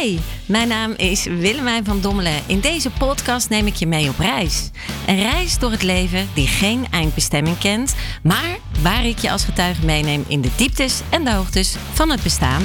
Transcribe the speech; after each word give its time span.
Hey, 0.00 0.18
mijn 0.46 0.68
naam 0.68 0.94
is 0.96 1.24
Willemijn 1.24 1.84
van 1.84 2.00
Dommelen. 2.00 2.42
In 2.46 2.60
deze 2.60 2.90
podcast 2.90 3.48
neem 3.48 3.66
ik 3.66 3.74
je 3.74 3.86
mee 3.86 4.08
op 4.08 4.18
reis. 4.18 4.70
Een 5.06 5.22
reis 5.22 5.58
door 5.58 5.70
het 5.70 5.82
leven 5.82 6.28
die 6.34 6.46
geen 6.46 6.86
eindbestemming 6.90 7.58
kent, 7.58 7.94
maar 8.22 8.58
waar 8.82 9.06
ik 9.06 9.18
je 9.18 9.30
als 9.30 9.44
getuige 9.44 9.84
meeneem 9.84 10.24
in 10.28 10.40
de 10.40 10.50
dieptes 10.56 11.02
en 11.10 11.24
de 11.24 11.32
hoogtes 11.32 11.76
van 11.92 12.10
het 12.10 12.22
bestaan. 12.22 12.62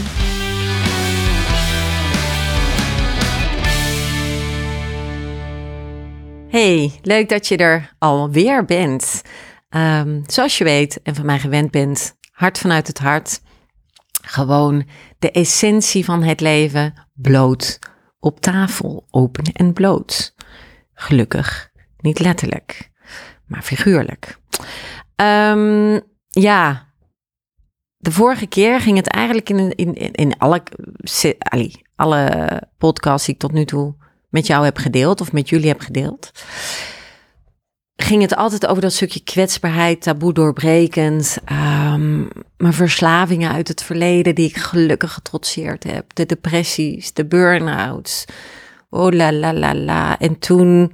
Hey, 6.49 6.91
leuk 7.02 7.29
dat 7.29 7.47
je 7.47 7.57
er 7.57 7.95
alweer 7.99 8.65
bent. 8.65 9.21
Ehm, 9.70 10.21
zoals 10.25 10.57
je 10.57 10.63
weet 10.63 11.02
en 11.04 11.15
van 11.15 11.25
mij 11.25 11.39
gewend 11.39 11.71
bent, 11.71 12.15
hart 12.31 12.57
vanuit 12.57 12.88
het 12.88 12.99
hart. 12.99 13.41
Gewoon 14.25 14.85
de 15.20 15.31
essentie 15.31 16.05
van 16.05 16.23
het 16.23 16.41
leven 16.41 16.93
bloot 17.13 17.79
op 18.20 18.39
tafel, 18.39 19.05
open 19.09 19.43
en 19.53 19.73
bloot. 19.73 20.35
Gelukkig, 20.93 21.71
niet 21.97 22.20
letterlijk, 22.20 22.91
maar 23.47 23.61
figuurlijk. 23.61 24.38
Ehm, 25.16 25.99
ja, 26.27 26.93
de 27.97 28.11
vorige 28.11 28.47
keer 28.47 28.81
ging 28.81 28.97
het 28.97 29.07
eigenlijk 29.07 29.49
in, 29.49 29.75
in, 29.75 29.95
in 30.11 30.38
alle, 30.38 30.63
alle 31.95 32.61
podcasts 32.77 33.25
die 33.25 33.35
ik 33.35 33.41
tot 33.41 33.52
nu 33.52 33.66
toe 33.66 33.95
met 34.30 34.47
jou 34.47 34.63
heb 34.63 34.77
gedeeld 34.77 35.21
of 35.21 35.31
met 35.31 35.49
jullie 35.49 35.67
heb 35.67 35.81
gedeeld 35.81 36.31
ging 38.05 38.22
het 38.22 38.36
altijd 38.36 38.68
over 38.68 38.82
dat 38.82 38.94
stukje 38.94 39.23
kwetsbaarheid, 39.23 40.02
taboe 40.02 40.34
doorbrekend. 40.34 41.38
Um, 41.52 42.28
mijn 42.58 42.73
verslavingen 42.73 43.52
uit 43.52 43.68
het 43.68 43.84
verleden 43.84 44.36
die 44.36 44.50
ik 44.50 44.58
gelukkig 44.58 45.14
getrotseerd 45.14 45.84
heb. 45.84 46.05
De 46.14 46.26
depressies, 46.26 47.14
de 47.14 47.25
burn-outs. 47.25 48.25
Oh 48.89 49.12
la 49.12 49.31
la 49.31 49.53
la 49.53 49.75
la. 49.75 50.20
En 50.20 50.39
toen 50.39 50.94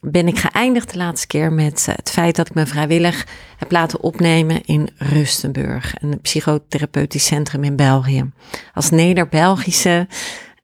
ben 0.00 0.28
ik 0.28 0.38
geëindigd 0.38 0.92
de 0.92 0.96
laatste 0.96 1.26
keer 1.26 1.52
met 1.52 1.86
het 1.96 2.10
feit 2.10 2.36
dat 2.36 2.48
ik 2.48 2.54
me 2.54 2.66
vrijwillig 2.66 3.26
heb 3.56 3.70
laten 3.70 4.00
opnemen 4.00 4.64
in 4.64 4.88
Rustenburg, 4.96 5.94
een 6.00 6.20
psychotherapeutisch 6.20 7.26
centrum 7.26 7.64
in 7.64 7.76
België. 7.76 8.30
Als 8.74 8.90
Neder-Belgische 8.90 10.08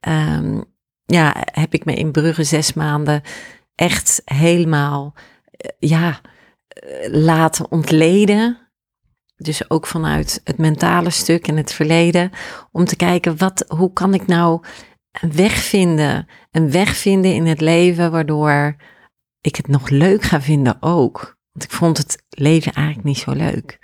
um, 0.07 0.63
ja, 1.05 1.35
heb 1.51 1.73
ik 1.73 1.85
me 1.85 1.93
in 1.93 2.11
Brugge 2.11 2.43
zes 2.43 2.73
maanden 2.73 3.21
echt 3.75 4.21
helemaal 4.25 5.13
ja, 5.79 6.21
laten 7.11 7.71
ontleden. 7.71 8.57
Dus 9.35 9.69
ook 9.69 9.87
vanuit 9.87 10.41
het 10.43 10.57
mentale 10.57 11.09
stuk 11.09 11.47
en 11.47 11.57
het 11.57 11.73
verleden. 11.73 12.31
Om 12.71 12.85
te 12.85 12.95
kijken, 12.95 13.37
wat, 13.37 13.65
hoe 13.67 13.93
kan 13.93 14.13
ik 14.13 14.27
nou 14.27 14.63
een 15.11 15.35
weg 15.35 15.53
vinden? 15.53 16.27
Een 16.51 16.71
weg 16.71 16.95
vinden 16.95 17.33
in 17.33 17.45
het 17.45 17.61
leven 17.61 18.11
waardoor 18.11 18.75
ik 19.41 19.55
het 19.55 19.67
nog 19.67 19.89
leuk 19.89 20.23
ga 20.23 20.41
vinden 20.41 20.77
ook. 20.79 21.37
Want 21.51 21.63
ik 21.63 21.71
vond 21.71 21.97
het 21.97 22.23
leven 22.29 22.73
eigenlijk 22.73 23.07
niet 23.07 23.17
zo 23.17 23.31
leuk. 23.31 23.79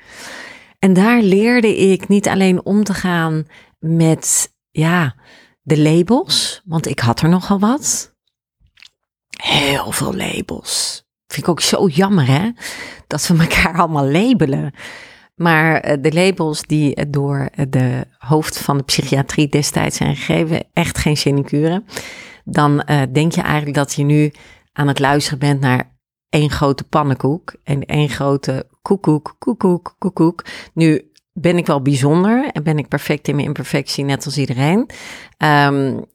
En 0.79 0.93
daar 0.93 1.21
leerde 1.21 1.77
ik 1.77 2.07
niet 2.07 2.27
alleen 2.27 2.65
om 2.65 2.83
te 2.83 2.93
gaan 2.93 3.47
met, 3.79 4.53
ja, 4.71 5.15
de 5.61 5.79
labels. 5.79 6.61
Want 6.65 6.87
ik 6.87 6.99
had 6.99 7.21
er 7.21 7.29
nogal 7.29 7.59
wat. 7.59 8.15
Heel 9.41 9.91
veel 9.91 10.15
labels. 10.15 11.02
Vind 11.33 11.45
ik 11.45 11.51
ook 11.51 11.61
zo 11.61 11.87
jammer, 11.87 12.27
hè? 12.27 12.51
Dat 13.07 13.27
we 13.27 13.37
elkaar 13.37 13.77
allemaal 13.79 14.07
labelen. 14.07 14.73
Maar 15.35 15.75
eh, 15.75 15.97
de 16.01 16.13
labels 16.13 16.61
die 16.61 17.09
door 17.09 17.49
de 17.69 18.07
hoofd 18.17 18.59
van 18.59 18.77
de 18.77 18.83
psychiatrie 18.83 19.49
destijds 19.49 19.97
zijn 19.97 20.15
gegeven, 20.15 20.63
echt 20.73 20.97
geen 20.97 21.17
sinecure. 21.17 21.83
Dan 22.45 22.83
denk 23.11 23.31
je 23.31 23.41
eigenlijk 23.41 23.75
dat 23.75 23.93
je 23.93 24.03
nu 24.03 24.31
aan 24.73 24.87
het 24.87 24.99
luisteren 24.99 25.39
bent 25.39 25.59
naar 25.59 25.91
één 26.29 26.49
grote 26.49 26.83
pannenkoek 26.83 27.55
en 27.63 27.85
één 27.85 28.09
grote 28.09 28.67
koekoek, 28.81 29.35
koekoek, 29.39 29.95
koekoek. 29.99 30.45
Nu 30.73 31.11
ben 31.33 31.57
ik 31.57 31.65
wel 31.65 31.81
bijzonder 31.81 32.49
en 32.51 32.63
ben 32.63 32.77
ik 32.77 32.87
perfect 32.87 33.27
in 33.27 33.35
mijn 33.35 33.47
imperfectie, 33.47 34.03
net 34.03 34.25
als 34.25 34.37
iedereen. 34.37 34.89
Um, 35.37 36.05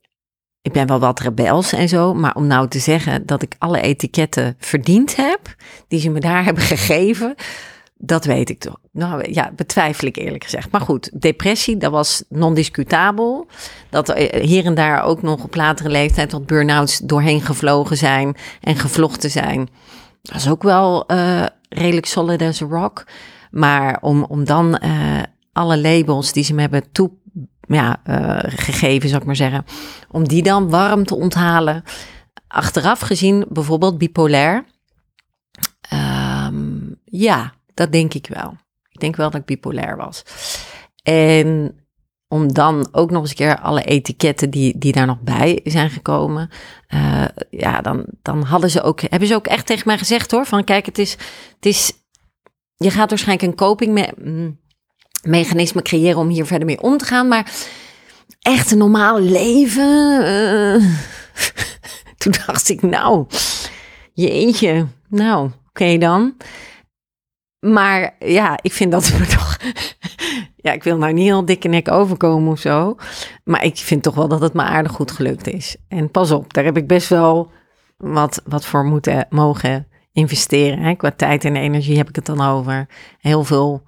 ik 0.68 0.74
ben 0.74 0.86
wel 0.86 0.98
wat 0.98 1.20
rebels 1.20 1.72
en 1.72 1.88
zo, 1.88 2.14
maar 2.14 2.34
om 2.34 2.46
nou 2.46 2.68
te 2.68 2.78
zeggen 2.78 3.26
dat 3.26 3.42
ik 3.42 3.54
alle 3.58 3.80
etiketten 3.80 4.56
verdiend 4.58 5.16
heb, 5.16 5.54
die 5.88 6.00
ze 6.00 6.10
me 6.10 6.20
daar 6.20 6.44
hebben 6.48 6.62
gegeven, 6.62 7.34
dat 7.96 8.24
weet 8.24 8.50
ik 8.50 8.58
toch. 8.58 8.76
Nou 8.92 9.32
ja, 9.32 9.52
betwijfel 9.56 10.06
ik 10.06 10.16
eerlijk 10.16 10.44
gezegd. 10.44 10.70
Maar 10.70 10.80
goed, 10.80 11.10
depressie, 11.22 11.76
dat 11.76 11.90
was 11.90 12.24
non-discutabel. 12.28 13.46
Dat 13.90 14.08
er 14.08 14.34
hier 14.40 14.64
en 14.64 14.74
daar 14.74 15.02
ook 15.02 15.22
nog 15.22 15.44
op 15.44 15.54
latere 15.54 15.88
leeftijd 15.88 16.32
wat 16.32 16.46
burn-outs 16.46 16.98
doorheen 16.98 17.40
gevlogen 17.40 17.96
zijn 17.96 18.36
en 18.60 18.76
gevlochten 18.76 19.30
zijn. 19.30 19.68
Is 20.22 20.48
ook 20.48 20.62
wel 20.62 21.12
uh, 21.12 21.46
redelijk 21.68 22.06
solid 22.06 22.42
as 22.42 22.62
a 22.62 22.66
rock. 22.66 23.04
Maar 23.50 23.98
om, 24.00 24.24
om 24.24 24.44
dan 24.44 24.80
uh, 24.84 25.22
alle 25.52 25.78
labels 25.78 26.32
die 26.32 26.44
ze 26.44 26.54
me 26.54 26.60
hebben 26.60 26.92
toe, 26.92 27.10
ja, 27.68 28.02
uh, 28.06 28.38
gegeven, 28.42 29.08
zou 29.08 29.20
ik 29.20 29.26
maar 29.26 29.36
zeggen. 29.36 29.64
Om 30.10 30.28
die 30.28 30.42
dan 30.42 30.70
warm 30.70 31.04
te 31.04 31.14
onthalen. 31.14 31.82
Achteraf 32.48 33.00
gezien, 33.00 33.46
bijvoorbeeld 33.48 33.98
bipolair. 33.98 34.64
Um, 35.92 37.00
ja, 37.04 37.52
dat 37.74 37.92
denk 37.92 38.14
ik 38.14 38.26
wel. 38.26 38.56
Ik 38.90 39.00
denk 39.00 39.16
wel 39.16 39.30
dat 39.30 39.40
ik 39.40 39.46
bipolair 39.46 39.96
was. 39.96 40.24
En 41.02 41.76
om 42.28 42.52
dan 42.52 42.88
ook 42.92 43.10
nog 43.10 43.20
eens 43.20 43.30
een 43.30 43.36
keer 43.36 43.58
alle 43.58 43.82
etiketten 43.82 44.50
die, 44.50 44.78
die 44.78 44.92
daar 44.92 45.06
nog 45.06 45.20
bij 45.20 45.60
zijn 45.64 45.90
gekomen. 45.90 46.50
Uh, 46.94 47.24
ja, 47.50 47.80
dan, 47.80 48.04
dan 48.22 48.42
hadden 48.42 48.70
ze 48.70 48.82
ook, 48.82 49.00
hebben 49.00 49.28
ze 49.28 49.34
ook 49.34 49.46
echt 49.46 49.66
tegen 49.66 49.86
mij 49.86 49.98
gezegd 49.98 50.30
hoor. 50.30 50.46
Van 50.46 50.64
kijk, 50.64 50.86
het 50.86 50.98
is, 50.98 51.12
het 51.54 51.66
is 51.66 51.92
je 52.78 52.90
gaat 52.90 53.08
waarschijnlijk 53.08 53.48
een 53.48 53.56
coping 53.56 53.92
met. 53.92 54.12
Mechanismen 55.22 55.82
creëren 55.82 56.18
om 56.18 56.28
hier 56.28 56.46
verder 56.46 56.66
mee 56.66 56.82
om 56.82 56.96
te 56.98 57.04
gaan. 57.04 57.28
Maar 57.28 57.52
echt 58.40 58.70
een 58.70 58.78
normaal 58.78 59.20
leven. 59.20 60.20
Uh, 60.24 60.84
toen 62.18 62.34
dacht 62.46 62.68
ik, 62.68 62.82
nou, 62.82 63.26
jeetje, 64.12 64.86
nou, 65.08 65.50
oké 65.68 65.98
dan. 65.98 66.36
Maar 67.60 68.14
ja, 68.18 68.58
ik 68.62 68.72
vind 68.72 68.92
dat 68.92 69.08
we 69.10 69.26
toch. 69.26 69.56
ja, 70.56 70.72
ik 70.72 70.82
wil 70.82 70.96
nou 70.96 71.12
niet 71.12 71.24
heel 71.24 71.44
dikke 71.44 71.68
nek 71.68 71.90
overkomen 71.90 72.52
of 72.52 72.58
zo. 72.58 72.96
Maar 73.44 73.64
ik 73.64 73.76
vind 73.76 74.02
toch 74.02 74.14
wel 74.14 74.28
dat 74.28 74.40
het 74.40 74.54
me 74.54 74.62
aardig 74.62 74.92
goed 74.92 75.10
gelukt 75.10 75.46
is. 75.46 75.76
En 75.88 76.10
pas 76.10 76.30
op, 76.30 76.54
daar 76.54 76.64
heb 76.64 76.76
ik 76.76 76.86
best 76.86 77.08
wel 77.08 77.50
wat, 77.96 78.42
wat 78.44 78.66
voor 78.66 78.84
moeten 78.84 79.26
mogen 79.30 79.86
investeren. 80.12 80.78
Hè. 80.78 80.94
Qua 80.94 81.10
tijd 81.10 81.44
en 81.44 81.56
energie 81.56 81.96
heb 81.96 82.08
ik 82.08 82.16
het 82.16 82.26
dan 82.26 82.40
over. 82.40 82.86
Heel 83.18 83.44
veel 83.44 83.82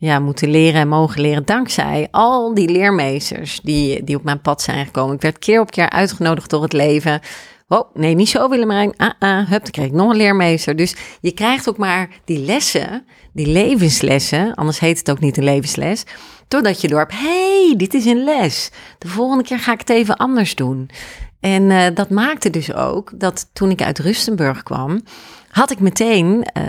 ja, 0.00 0.18
moeten 0.18 0.50
leren 0.50 0.80
en 0.80 0.88
mogen 0.88 1.20
leren 1.20 1.44
dankzij 1.44 2.08
al 2.10 2.54
die 2.54 2.68
leermeesters 2.68 3.60
die, 3.60 4.04
die 4.04 4.16
op 4.16 4.22
mijn 4.22 4.40
pad 4.40 4.62
zijn 4.62 4.86
gekomen. 4.86 5.14
Ik 5.14 5.20
werd 5.20 5.38
keer 5.38 5.60
op 5.60 5.70
keer 5.70 5.90
uitgenodigd 5.90 6.50
door 6.50 6.62
het 6.62 6.72
leven. 6.72 7.20
Oh, 7.68 7.94
nee, 7.94 8.14
niet 8.14 8.28
zo 8.28 8.48
Willemijn. 8.48 8.96
Ah, 8.96 9.10
ah, 9.18 9.48
hup, 9.48 9.62
dan 9.62 9.70
kreeg 9.70 9.86
ik 9.86 9.92
nog 9.92 10.10
een 10.10 10.16
leermeester. 10.16 10.76
Dus 10.76 10.94
je 11.20 11.32
krijgt 11.32 11.68
ook 11.68 11.76
maar 11.76 12.08
die 12.24 12.38
lessen, 12.38 13.06
die 13.32 13.46
levenslessen, 13.46 14.54
anders 14.54 14.80
heet 14.80 14.98
het 14.98 15.10
ook 15.10 15.20
niet 15.20 15.36
een 15.36 15.44
levensles, 15.44 16.04
doordat 16.48 16.80
je 16.80 16.88
door 16.88 16.98
hebt, 16.98 17.12
hey, 17.12 17.74
dit 17.76 17.94
is 17.94 18.04
een 18.04 18.24
les. 18.24 18.70
De 18.98 19.08
volgende 19.08 19.44
keer 19.44 19.58
ga 19.58 19.72
ik 19.72 19.78
het 19.78 19.90
even 19.90 20.16
anders 20.16 20.54
doen. 20.54 20.90
En 21.40 21.62
uh, 21.62 21.86
dat 21.94 22.10
maakte 22.10 22.50
dus 22.50 22.74
ook 22.74 23.10
dat 23.14 23.50
toen 23.52 23.70
ik 23.70 23.82
uit 23.82 23.98
Rustenburg 23.98 24.62
kwam, 24.62 25.02
had 25.48 25.70
ik 25.70 25.80
meteen 25.80 26.50
uh, 26.56 26.62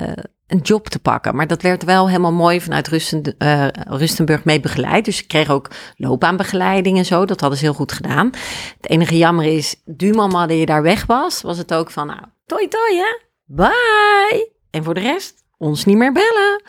een 0.47 0.59
job 0.59 0.87
te 0.87 0.99
pakken. 0.99 1.35
Maar 1.35 1.47
dat 1.47 1.61
werd 1.61 1.83
wel 1.83 2.07
helemaal 2.07 2.31
mooi 2.31 2.61
vanuit 2.61 2.87
Rusten, 2.87 3.35
uh, 3.37 3.67
Rustenburg 3.87 4.43
mee 4.43 4.59
begeleid. 4.59 5.05
Dus 5.05 5.21
ik 5.21 5.27
kreeg 5.27 5.49
ook 5.49 5.69
loopbaanbegeleiding 5.95 6.97
en 6.97 7.05
zo. 7.05 7.25
Dat 7.25 7.39
hadden 7.39 7.59
ze 7.59 7.65
heel 7.65 7.73
goed 7.73 7.91
gedaan. 7.91 8.29
Het 8.81 8.89
enige 8.89 9.17
jammer 9.17 9.45
is, 9.45 9.75
du 9.85 10.13
moment 10.13 10.49
dat 10.49 10.57
je 10.57 10.65
daar 10.65 10.81
weg 10.81 11.05
was, 11.05 11.41
was 11.41 11.57
het 11.57 11.73
ook 11.73 11.91
van, 11.91 12.07
nou, 12.07 12.21
toi 12.45 12.67
toi 12.67 12.95
hè, 12.95 13.17
bye. 13.45 14.51
En 14.69 14.83
voor 14.83 14.93
de 14.93 14.99
rest, 14.99 15.33
ons 15.57 15.85
niet 15.85 15.97
meer 15.97 16.11
bellen. 16.11 16.61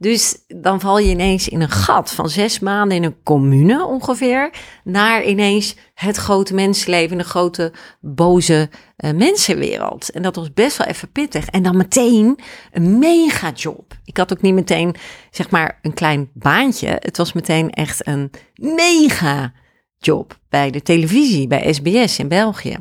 Dus 0.00 0.36
dan 0.46 0.80
val 0.80 0.98
je 0.98 1.10
ineens 1.10 1.48
in 1.48 1.60
een 1.60 1.70
gat 1.70 2.12
van 2.12 2.28
zes 2.28 2.58
maanden 2.58 2.96
in 2.96 3.04
een 3.04 3.22
commune 3.22 3.84
ongeveer, 3.86 4.50
naar 4.84 5.24
ineens 5.24 5.76
het 5.94 6.16
grote 6.16 6.54
mensenleven, 6.54 7.18
de 7.18 7.24
grote 7.24 7.72
boze 8.00 8.70
uh, 8.96 9.10
mensenwereld. 9.10 10.10
En 10.10 10.22
dat 10.22 10.36
was 10.36 10.52
best 10.52 10.76
wel 10.76 10.86
even 10.86 11.12
pittig. 11.12 11.46
En 11.46 11.62
dan 11.62 11.76
meteen 11.76 12.38
een 12.72 12.98
mega 12.98 13.50
job. 13.50 13.94
Ik 14.04 14.16
had 14.16 14.32
ook 14.32 14.42
niet 14.42 14.54
meteen, 14.54 14.94
zeg 15.30 15.50
maar, 15.50 15.78
een 15.82 15.94
klein 15.94 16.30
baantje. 16.32 16.88
Het 16.88 17.16
was 17.16 17.32
meteen 17.32 17.70
echt 17.70 18.06
een 18.06 18.30
mega 18.54 19.52
job 19.98 20.38
bij 20.48 20.70
de 20.70 20.82
televisie, 20.82 21.46
bij 21.46 21.72
SBS 21.72 22.18
in 22.18 22.28
België. 22.28 22.76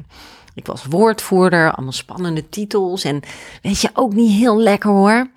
Ik 0.54 0.66
was 0.66 0.86
woordvoerder, 0.86 1.74
allemaal 1.74 1.92
spannende 1.92 2.50
titels. 2.50 3.04
En 3.04 3.20
weet 3.62 3.82
je, 3.82 3.90
ook 3.94 4.14
niet 4.14 4.32
heel 4.32 4.60
lekker 4.60 4.90
hoor 4.90 5.30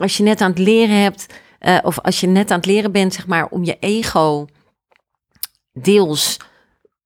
als 0.00 0.16
je 0.16 0.22
net 0.22 0.40
aan 0.40 0.50
het 0.50 0.58
leren 0.58 1.02
hebt, 1.02 1.26
uh, 1.60 1.78
of 1.82 1.98
als 1.98 2.20
je 2.20 2.26
net 2.26 2.50
aan 2.50 2.56
het 2.56 2.66
leren 2.66 2.92
bent, 2.92 3.14
zeg 3.14 3.26
maar, 3.26 3.46
om 3.46 3.64
je 3.64 3.76
ego 3.80 4.46
deels 5.72 6.36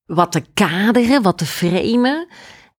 wat 0.07 0.33
te 0.33 0.45
kaderen, 0.55 1.23
wat 1.23 1.39
te 1.39 1.47
framen. 1.47 2.27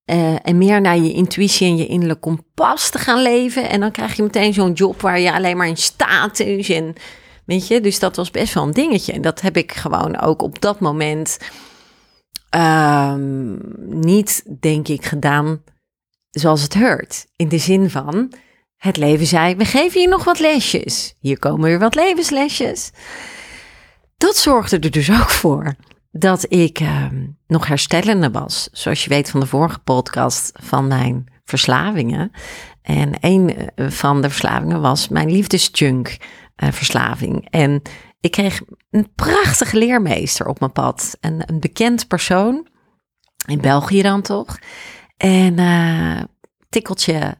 eh, 0.05 0.47
en 0.47 0.57
meer 0.57 0.81
naar 0.81 0.97
je 0.97 1.13
intuïtie 1.13 1.67
en 1.67 1.77
je 1.77 1.87
innerlijk 1.87 2.21
kompas 2.21 2.89
te 2.89 2.97
gaan 2.97 3.21
leven. 3.21 3.69
En 3.69 3.79
dan 3.79 3.91
krijg 3.91 4.15
je 4.15 4.23
meteen 4.23 4.53
zo'n 4.53 4.73
job 4.73 5.01
waar 5.01 5.19
je 5.19 5.33
alleen 5.33 5.57
maar 5.57 5.67
in 5.67 5.77
status 5.77 6.69
en 6.69 6.93
weet 7.45 7.67
je. 7.67 7.81
Dus 7.81 7.99
dat 7.99 8.15
was 8.15 8.31
best 8.31 8.53
wel 8.53 8.63
een 8.63 8.71
dingetje. 8.71 9.13
En 9.13 9.21
dat 9.21 9.41
heb 9.41 9.57
ik 9.57 9.71
gewoon 9.71 10.19
ook 10.19 10.41
op 10.41 10.61
dat 10.61 10.79
moment 10.79 11.37
ehm, 12.49 13.55
niet, 13.99 14.43
denk 14.59 14.87
ik, 14.87 15.05
gedaan 15.05 15.63
zoals 16.31 16.61
het 16.61 16.73
hoort. 16.73 17.25
In 17.35 17.49
de 17.49 17.57
zin 17.57 17.89
van, 17.89 18.31
het 18.77 18.97
leven 18.97 19.25
zei, 19.25 19.55
we 19.55 19.65
geven 19.65 20.01
je 20.01 20.07
nog 20.07 20.23
wat 20.23 20.39
lesjes. 20.39 21.15
Hier 21.19 21.39
komen 21.39 21.63
weer 21.63 21.79
wat 21.79 21.95
levenslesjes. 21.95 22.91
Dat 24.17 24.37
zorgde 24.37 24.79
er 24.79 24.91
dus 24.91 25.11
ook 25.21 25.29
voor 25.29 25.75
dat 26.11 26.51
ik 26.51 26.79
ehm, 26.79 27.27
nog 27.47 27.67
herstellende 27.67 28.31
was. 28.31 28.69
Zoals 28.71 29.03
je 29.03 29.09
weet 29.09 29.29
van 29.29 29.39
de 29.39 29.45
vorige 29.45 29.79
podcast 29.79 30.51
van 30.63 30.87
mijn 30.87 31.25
verslavingen. 31.43 32.31
En 32.81 33.11
een 33.19 33.71
eh, 33.75 33.89
van 33.89 34.21
de 34.21 34.29
verslavingen 34.29 34.81
was 34.81 35.07
mijn 35.07 35.31
liefdesjunk 35.31 36.17
eh. 36.55 37.37
En 37.49 37.81
ik 38.19 38.31
kreeg 38.31 38.61
een 38.91 39.13
prachtige 39.15 39.77
leermeester 39.77 40.47
op 40.47 40.59
mijn 40.59 40.71
pad. 40.71 41.17
Een, 41.19 41.43
een 41.45 41.59
bekend 41.59 42.07
persoon, 42.07 42.67
in 43.45 43.61
België 43.61 44.01
dan 44.01 44.21
toch. 44.21 44.57
En 45.17 45.59
eh 45.59 46.21
tikkeltje 46.69 47.37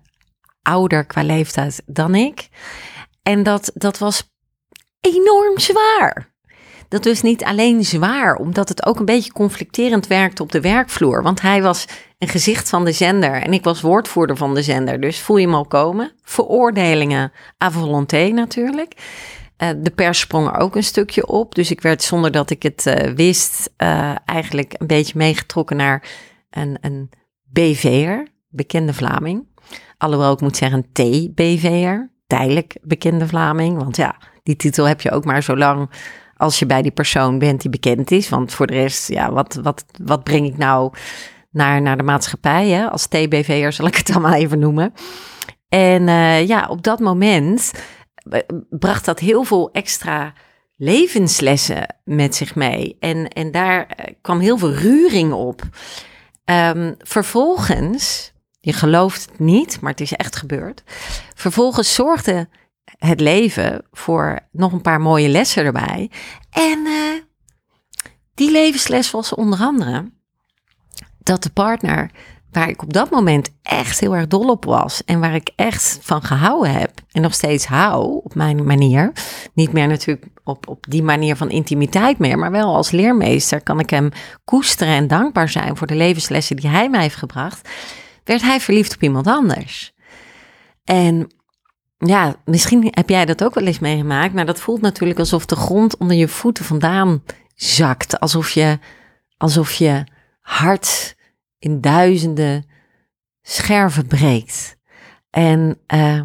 ouder 0.65 1.06
qua 1.06 1.23
leeftijd 1.23 1.81
dan 1.85 2.15
ik. 2.15 2.50
En 3.23 3.44
dat, 3.44 3.71
dat 3.73 3.97
was 3.97 4.33
enorm 5.01 5.59
zwaar. 5.59 6.33
Dat 6.88 7.06
was 7.06 7.21
niet 7.21 7.44
alleen 7.44 7.85
zwaar, 7.85 8.35
omdat 8.35 8.69
het 8.69 8.85
ook 8.85 9.00
een 9.00 9.06
beetje 9.06 9.31
conflicterend 9.31 10.07
werkte 10.07 10.44
op 10.44 10.51
de 10.51 10.62
werkvloer. 10.62 11.23
Want 11.23 11.41
hij 11.41 11.62
was 11.62 11.85
een 12.17 12.27
gezicht 12.27 12.69
van 12.69 12.85
de 12.85 12.91
zender 12.91 13.41
en 13.41 13.53
ik 13.53 13.63
was 13.63 13.81
woordvoerder 13.81 14.38
van 14.38 14.53
de 14.53 14.63
zender. 14.63 15.00
Dus 15.00 15.19
voel 15.19 15.38
je 15.38 15.45
hem 15.45 15.56
al 15.56 15.65
komen. 15.65 16.12
Veroordelingen 16.21 17.31
à 17.63 17.71
volonté 17.71 18.27
natuurlijk. 18.27 18.94
Eh, 19.57 19.69
de 19.77 19.91
pers 19.91 20.19
sprong 20.19 20.47
er 20.47 20.57
ook 20.57 20.75
een 20.75 20.83
stukje 20.83 21.27
op. 21.27 21.56
Dus 21.56 21.71
ik 21.71 21.81
werd 21.81 22.03
zonder 22.03 22.31
dat 22.31 22.50
ik 22.50 22.63
het 22.63 22.85
eh, 22.85 23.12
wist, 23.12 23.73
eh, 23.77 24.15
eigenlijk 24.25 24.73
een 24.77 24.88
beetje 24.88 25.17
meegetrokken 25.17 25.77
naar 25.77 26.03
een, 26.50 26.77
een 26.81 27.09
BV'er, 27.44 28.27
bekende 28.50 28.94
Vlaming. 28.94 29.47
Alhoewel 29.97 30.33
ik 30.33 30.42
moet 30.42 30.57
zeggen 30.57 30.86
T-BV'er, 30.92 32.12
tijdelijk 32.27 32.77
bekende 32.81 33.27
Vlaming. 33.27 33.77
Want 33.77 33.95
ja, 33.95 34.15
die 34.44 34.56
titel 34.56 34.88
heb 34.88 35.01
je 35.01 35.12
ook 35.12 35.25
maar 35.25 35.44
zo 35.44 35.57
lang 35.57 35.89
als 36.38 36.59
je 36.59 36.65
bij 36.65 36.81
die 36.81 36.92
persoon 36.92 37.39
bent 37.39 37.62
die 37.62 37.69
bekend 37.69 38.12
is. 38.12 38.30
Want 38.30 38.53
voor 38.53 38.68
de 38.68 38.74
rest, 38.74 39.07
ja, 39.07 39.31
wat, 39.31 39.59
wat, 39.62 39.86
wat 40.03 40.24
breng 40.24 40.45
ik 40.45 40.57
nou 40.57 40.94
naar, 41.51 41.81
naar 41.81 41.97
de 41.97 42.03
maatschappij? 42.03 42.69
Hè? 42.69 42.89
Als 42.89 43.07
TBV'er 43.07 43.74
zal 43.74 43.88
ik 43.88 43.95
het 43.95 44.07
dan 44.07 44.21
maar 44.21 44.33
even 44.33 44.59
noemen. 44.59 44.94
En 45.69 46.07
uh, 46.07 46.48
ja, 46.48 46.68
op 46.69 46.83
dat 46.83 47.00
moment 47.00 47.71
bracht 48.69 49.06
dat 49.06 49.19
heel 49.19 49.44
veel 49.44 49.69
extra 49.71 50.33
levenslessen 50.77 51.95
met 52.03 52.36
zich 52.36 52.56
mee. 52.56 52.98
En, 53.00 53.27
en 53.27 53.51
daar 53.51 53.88
kwam 54.21 54.39
heel 54.39 54.57
veel 54.57 54.74
ruring 54.74 55.33
op. 55.33 55.62
Um, 56.45 56.95
vervolgens, 56.98 58.33
je 58.65 58.73
gelooft 58.73 59.25
het 59.29 59.39
niet, 59.39 59.81
maar 59.81 59.91
het 59.91 60.01
is 60.01 60.13
echt 60.13 60.35
gebeurd. 60.35 60.83
Vervolgens 61.35 61.94
zorgde 61.94 62.50
het 62.97 63.19
leven 63.19 63.85
voor 63.91 64.39
nog 64.51 64.71
een 64.71 64.81
paar 64.81 65.01
mooie 65.01 65.29
lessen 65.29 65.65
erbij. 65.65 66.12
En 66.50 66.79
uh, 66.85 67.21
die 68.33 68.51
levensles 68.51 69.12
was 69.12 69.33
onder 69.33 69.59
andere 69.59 70.12
dat 71.17 71.44
de 71.44 71.50
partner 71.50 72.12
waar 72.51 72.69
ik 72.69 72.81
op 72.81 72.94
dat 72.94 73.09
moment 73.09 73.50
echt 73.62 74.00
heel 74.00 74.15
erg 74.15 74.27
dol 74.27 74.50
op 74.50 74.65
was 74.65 75.03
en 75.03 75.19
waar 75.19 75.35
ik 75.35 75.51
echt 75.56 76.00
van 76.01 76.21
gehouden 76.21 76.71
heb 76.71 76.91
en 77.12 77.21
nog 77.21 77.33
steeds 77.33 77.65
hou 77.65 78.21
op 78.23 78.35
mijn 78.35 78.65
manier. 78.65 79.12
Niet 79.53 79.71
meer 79.71 79.88
natuurlijk 79.88 80.27
op, 80.44 80.67
op 80.67 80.85
die 80.89 81.03
manier 81.03 81.35
van 81.35 81.50
intimiteit 81.50 82.17
meer, 82.17 82.38
maar 82.38 82.51
wel 82.51 82.75
als 82.75 82.91
leermeester 82.91 83.63
kan 83.63 83.79
ik 83.79 83.89
hem 83.89 84.09
koesteren 84.44 84.94
en 84.94 85.07
dankbaar 85.07 85.50
zijn 85.50 85.77
voor 85.77 85.88
de 85.88 85.95
levenslessen 85.95 86.56
die 86.56 86.69
hij 86.69 86.89
mij 86.89 87.01
heeft 87.01 87.15
gebracht. 87.15 87.69
Werd 88.25 88.42
hij 88.42 88.60
verliefd 88.60 88.94
op 88.94 89.01
iemand 89.01 89.27
anders. 89.27 89.94
En 90.83 91.33
ja, 91.98 92.36
misschien 92.45 92.88
heb 92.89 93.10
jij 93.10 93.25
dat 93.25 93.44
ook 93.44 93.54
wel 93.54 93.66
eens 93.66 93.80
meegemaakt, 93.80 94.33
maar 94.33 94.45
dat 94.45 94.60
voelt 94.60 94.81
natuurlijk 94.81 95.19
alsof 95.19 95.45
de 95.45 95.56
grond 95.56 95.98
onder 95.98 96.18
je 96.18 96.27
voeten 96.27 96.66
vandaan 96.66 97.24
zakt. 97.56 98.19
Alsof 98.19 98.50
je, 98.50 98.80
alsof 99.38 99.74
je 99.74 100.04
hart 100.42 101.16
in 101.60 101.81
duizenden 101.81 102.66
scherven 103.42 104.07
breekt. 104.07 104.77
En, 105.30 105.80
uh, 105.94 106.22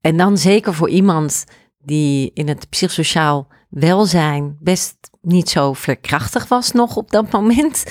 en 0.00 0.16
dan 0.16 0.38
zeker 0.38 0.74
voor 0.74 0.88
iemand 0.88 1.44
die 1.78 2.30
in 2.34 2.48
het 2.48 2.68
psychosociaal 2.68 3.48
welzijn 3.68 4.56
best 4.60 5.10
niet 5.20 5.48
zo 5.48 5.72
verkrachtig 5.72 6.48
was 6.48 6.72
nog 6.72 6.96
op 6.96 7.10
dat 7.10 7.30
moment. 7.30 7.84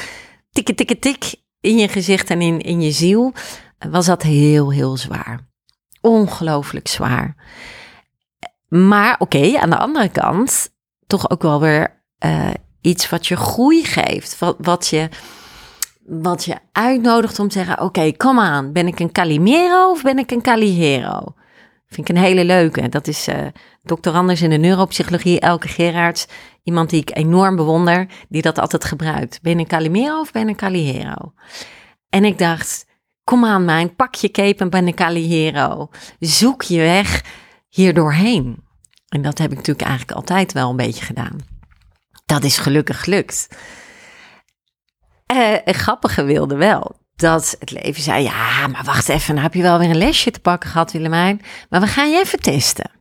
Tikke, 0.52 0.75
tikke, 0.75 1.00
tik 1.00 1.36
in 1.62 1.78
je 1.78 1.88
gezicht 1.88 2.30
en 2.30 2.42
in, 2.42 2.60
in 2.60 2.81
je 2.81 2.92
ziel. 2.92 3.34
Was 3.90 4.06
dat 4.06 4.22
heel, 4.22 4.72
heel 4.72 4.98
zwaar. 4.98 5.40
Ongelooflijk 6.02 6.88
zwaar. 6.88 7.36
Maar 8.68 9.16
oké, 9.19 9.60
aan 9.60 9.69
de 9.69 9.78
andere 9.78 10.10
kant 10.10 10.69
toch 11.08 11.30
ook 11.30 11.42
wel 11.42 11.60
weer 11.60 12.04
uh, 12.25 12.50
iets 12.81 13.10
wat 13.10 13.28
je 13.28 13.36
groei 13.36 13.86
geeft. 13.86 14.40
Wat, 14.40 14.56
wat, 14.60 14.88
je, 14.88 15.10
wat 16.06 16.46
je 16.46 16.56
uitnodigt 16.72 17.40
om 17.40 17.48
te 17.48 17.58
zeggen: 17.58 17.81
Oké, 17.81 18.12
kom 18.12 18.40
aan, 18.40 18.72
ben 18.72 18.88
ik 18.88 19.00
een 19.00 19.12
Calimero 19.12 19.92
of 19.92 20.02
ben 20.02 20.18
ik 20.18 20.31
een 20.31 20.42
Caligero? 20.42 21.34
Vind 21.91 22.09
ik 22.09 22.15
een 22.15 22.21
hele 22.21 22.45
leuke. 22.45 22.89
Dat 22.89 23.07
is 23.07 23.27
uh, 23.27 23.47
dokter 23.83 24.13
Anders 24.13 24.41
in 24.41 24.49
de 24.49 24.57
neuropsychologie, 24.57 25.39
Elke 25.39 25.67
Gerards. 25.67 26.25
Iemand 26.63 26.89
die 26.89 27.01
ik 27.01 27.17
enorm 27.17 27.55
bewonder, 27.55 28.07
die 28.29 28.41
dat 28.41 28.59
altijd 28.59 28.85
gebruikt. 28.85 29.41
Ben 29.41 29.59
een 29.59 29.67
Calimero 29.67 30.19
of 30.19 30.31
ben 30.31 30.41
je 30.41 30.47
een 30.47 30.55
Caligero? 30.55 31.33
En 32.09 32.25
ik 32.25 32.38
dacht, 32.38 32.85
kom 33.23 33.45
aan 33.45 33.65
mijn, 33.65 33.95
pak 33.95 34.15
je 34.15 34.31
cape 34.31 34.63
en 34.63 34.69
ben 34.69 34.93
Caligero. 34.93 35.89
Zoek 36.19 36.61
je 36.61 36.77
weg 36.77 37.23
hier 37.69 37.93
doorheen. 37.93 38.63
En 39.09 39.21
dat 39.21 39.38
heb 39.38 39.51
ik 39.51 39.57
natuurlijk 39.57 39.88
eigenlijk 39.88 40.17
altijd 40.17 40.53
wel 40.53 40.69
een 40.69 40.75
beetje 40.75 41.05
gedaan. 41.05 41.35
Dat 42.25 42.43
is 42.43 42.57
gelukkig 42.57 43.03
gelukt. 43.03 43.48
Uh, 45.33 45.55
grappige 45.63 46.24
wilde 46.24 46.55
wel 46.55 47.00
dat 47.22 47.56
het 47.60 47.72
leven 47.72 48.04
zei: 48.04 48.24
Ja, 48.24 48.68
maar 48.68 48.84
wacht 48.84 49.10
even, 49.10 49.34
nou 49.34 49.46
heb 49.46 49.56
je 49.56 49.62
wel 49.62 49.80
weer 49.80 49.90
een 49.90 49.98
lesje 49.98 50.32
te 50.32 50.40
pakken 50.40 50.70
gehad, 50.70 50.92
Willemijn. 50.92 51.42
Maar 51.70 51.82
we 51.82 51.88
gaan 51.88 52.12
je 52.12 52.20
even 52.20 52.40
testen. 52.40 52.92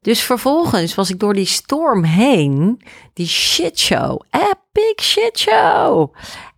Dus 0.00 0.20
vervolgens 0.22 0.94
was 0.94 1.10
ik 1.10 1.18
door 1.18 1.34
die 1.34 1.46
storm 1.46 2.04
heen, 2.04 2.82
die 3.12 3.26
shitshow, 3.26 4.22
epic 4.30 5.02
shitshow. 5.02 6.14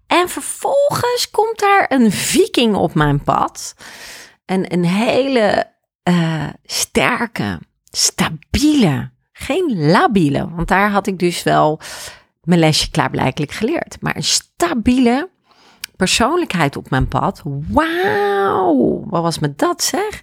En 0.07 0.29
vervolgens 0.29 1.31
komt 1.31 1.59
daar 1.59 1.87
een 1.89 2.13
viking 2.13 2.75
op 2.75 2.95
mijn 2.95 3.23
pad. 3.23 3.75
En 4.45 4.73
een 4.73 4.85
hele 4.85 5.73
uh, 6.09 6.49
sterke, 6.65 7.59
stabiele, 7.91 9.11
geen 9.33 9.91
labiele, 9.91 10.49
want 10.55 10.69
daar 10.69 10.91
had 10.91 11.07
ik 11.07 11.19
dus 11.19 11.43
wel 11.43 11.81
mijn 12.43 12.61
lesje 12.61 12.91
klaarblijkelijk 12.91 13.53
geleerd. 13.53 13.97
Maar 14.01 14.17
een 14.17 14.25
stabiele, 14.25 15.31
persoonlijkheid 16.03 16.77
op 16.77 16.91
mijn 16.91 17.09
pad. 17.09 17.43
Wauw, 17.69 19.05
wat 19.07 19.23
was 19.23 19.39
me 19.39 19.55
dat 19.57 19.83
zeg? 19.83 20.23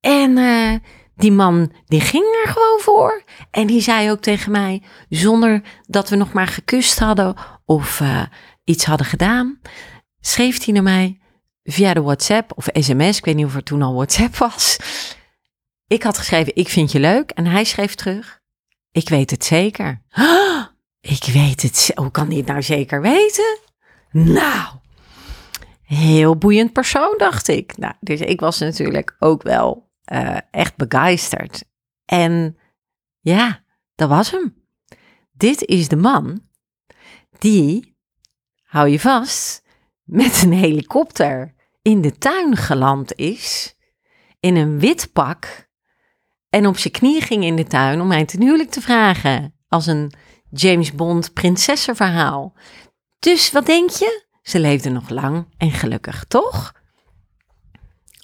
En 0.00 0.36
uh, 0.36 0.74
die 1.16 1.32
man, 1.32 1.72
die 1.86 2.00
ging 2.00 2.24
er 2.44 2.52
gewoon 2.52 2.80
voor. 2.80 3.22
En 3.50 3.66
die 3.66 3.80
zei 3.80 4.10
ook 4.10 4.20
tegen 4.20 4.52
mij, 4.52 4.82
zonder 5.08 5.62
dat 5.86 6.08
we 6.08 6.16
nog 6.16 6.32
maar 6.32 6.46
gekust 6.46 6.98
hadden 6.98 7.34
of 7.64 8.00
uh, 8.00 8.22
iets 8.64 8.84
hadden 8.84 9.06
gedaan, 9.06 9.60
schreef 10.20 10.64
hij 10.64 10.74
naar 10.74 10.82
mij 10.82 11.20
via 11.62 11.94
de 11.94 12.02
WhatsApp 12.02 12.52
of 12.56 12.68
sms. 12.72 13.18
Ik 13.18 13.24
weet 13.24 13.36
niet 13.36 13.46
of 13.46 13.54
er 13.54 13.62
toen 13.62 13.82
al 13.82 13.94
WhatsApp 13.94 14.36
was. 14.36 14.76
Ik 15.86 16.02
had 16.02 16.18
geschreven, 16.18 16.56
ik 16.56 16.68
vind 16.68 16.92
je 16.92 17.00
leuk. 17.00 17.30
En 17.30 17.46
hij 17.46 17.64
schreef 17.64 17.94
terug, 17.94 18.40
ik 18.90 19.08
weet 19.08 19.30
het 19.30 19.44
zeker. 19.44 20.02
Ik 21.00 21.24
weet 21.32 21.62
het. 21.62 21.92
Hoe 21.94 22.10
kan 22.10 22.26
hij 22.26 22.36
het 22.36 22.46
nou 22.46 22.62
zeker 22.62 23.00
weten? 23.00 23.58
Nou, 24.10 24.68
heel 25.82 26.36
boeiend 26.36 26.72
persoon, 26.72 27.14
dacht 27.16 27.48
ik. 27.48 27.76
Nou, 27.76 27.94
dus 28.00 28.20
ik 28.20 28.40
was 28.40 28.58
natuurlijk 28.58 29.16
ook 29.18 29.42
wel 29.42 29.90
uh, 30.12 30.36
echt 30.50 30.76
begeisterd. 30.76 31.64
En 32.04 32.58
ja, 33.20 33.64
dat 33.94 34.08
was 34.08 34.30
hem. 34.30 34.64
Dit 35.32 35.64
is 35.64 35.88
de 35.88 35.96
man 35.96 36.48
die, 37.38 37.96
hou 38.62 38.88
je 38.88 39.00
vast, 39.00 39.62
met 40.02 40.42
een 40.42 40.52
helikopter 40.52 41.54
in 41.82 42.00
de 42.00 42.18
tuin 42.18 42.56
geland 42.56 43.14
is, 43.14 43.76
in 44.40 44.56
een 44.56 44.78
wit 44.78 45.12
pak, 45.12 45.68
en 46.50 46.66
op 46.66 46.76
zijn 46.76 46.92
knie 46.92 47.20
ging 47.20 47.44
in 47.44 47.56
de 47.56 47.64
tuin 47.64 48.00
om 48.00 48.06
mij 48.06 48.24
ten 48.24 48.42
huwelijk 48.42 48.70
te 48.70 48.80
vragen. 48.80 49.54
Als 49.68 49.86
een 49.86 50.12
James 50.50 50.92
Bond 50.94 51.32
prinsessenverhaal. 51.32 52.54
Dus 53.20 53.50
wat 53.50 53.66
denk 53.66 53.90
je? 53.90 54.24
Ze 54.42 54.60
leefde 54.60 54.90
nog 54.90 55.08
lang 55.08 55.46
en 55.56 55.70
gelukkig, 55.70 56.24
toch? 56.24 56.72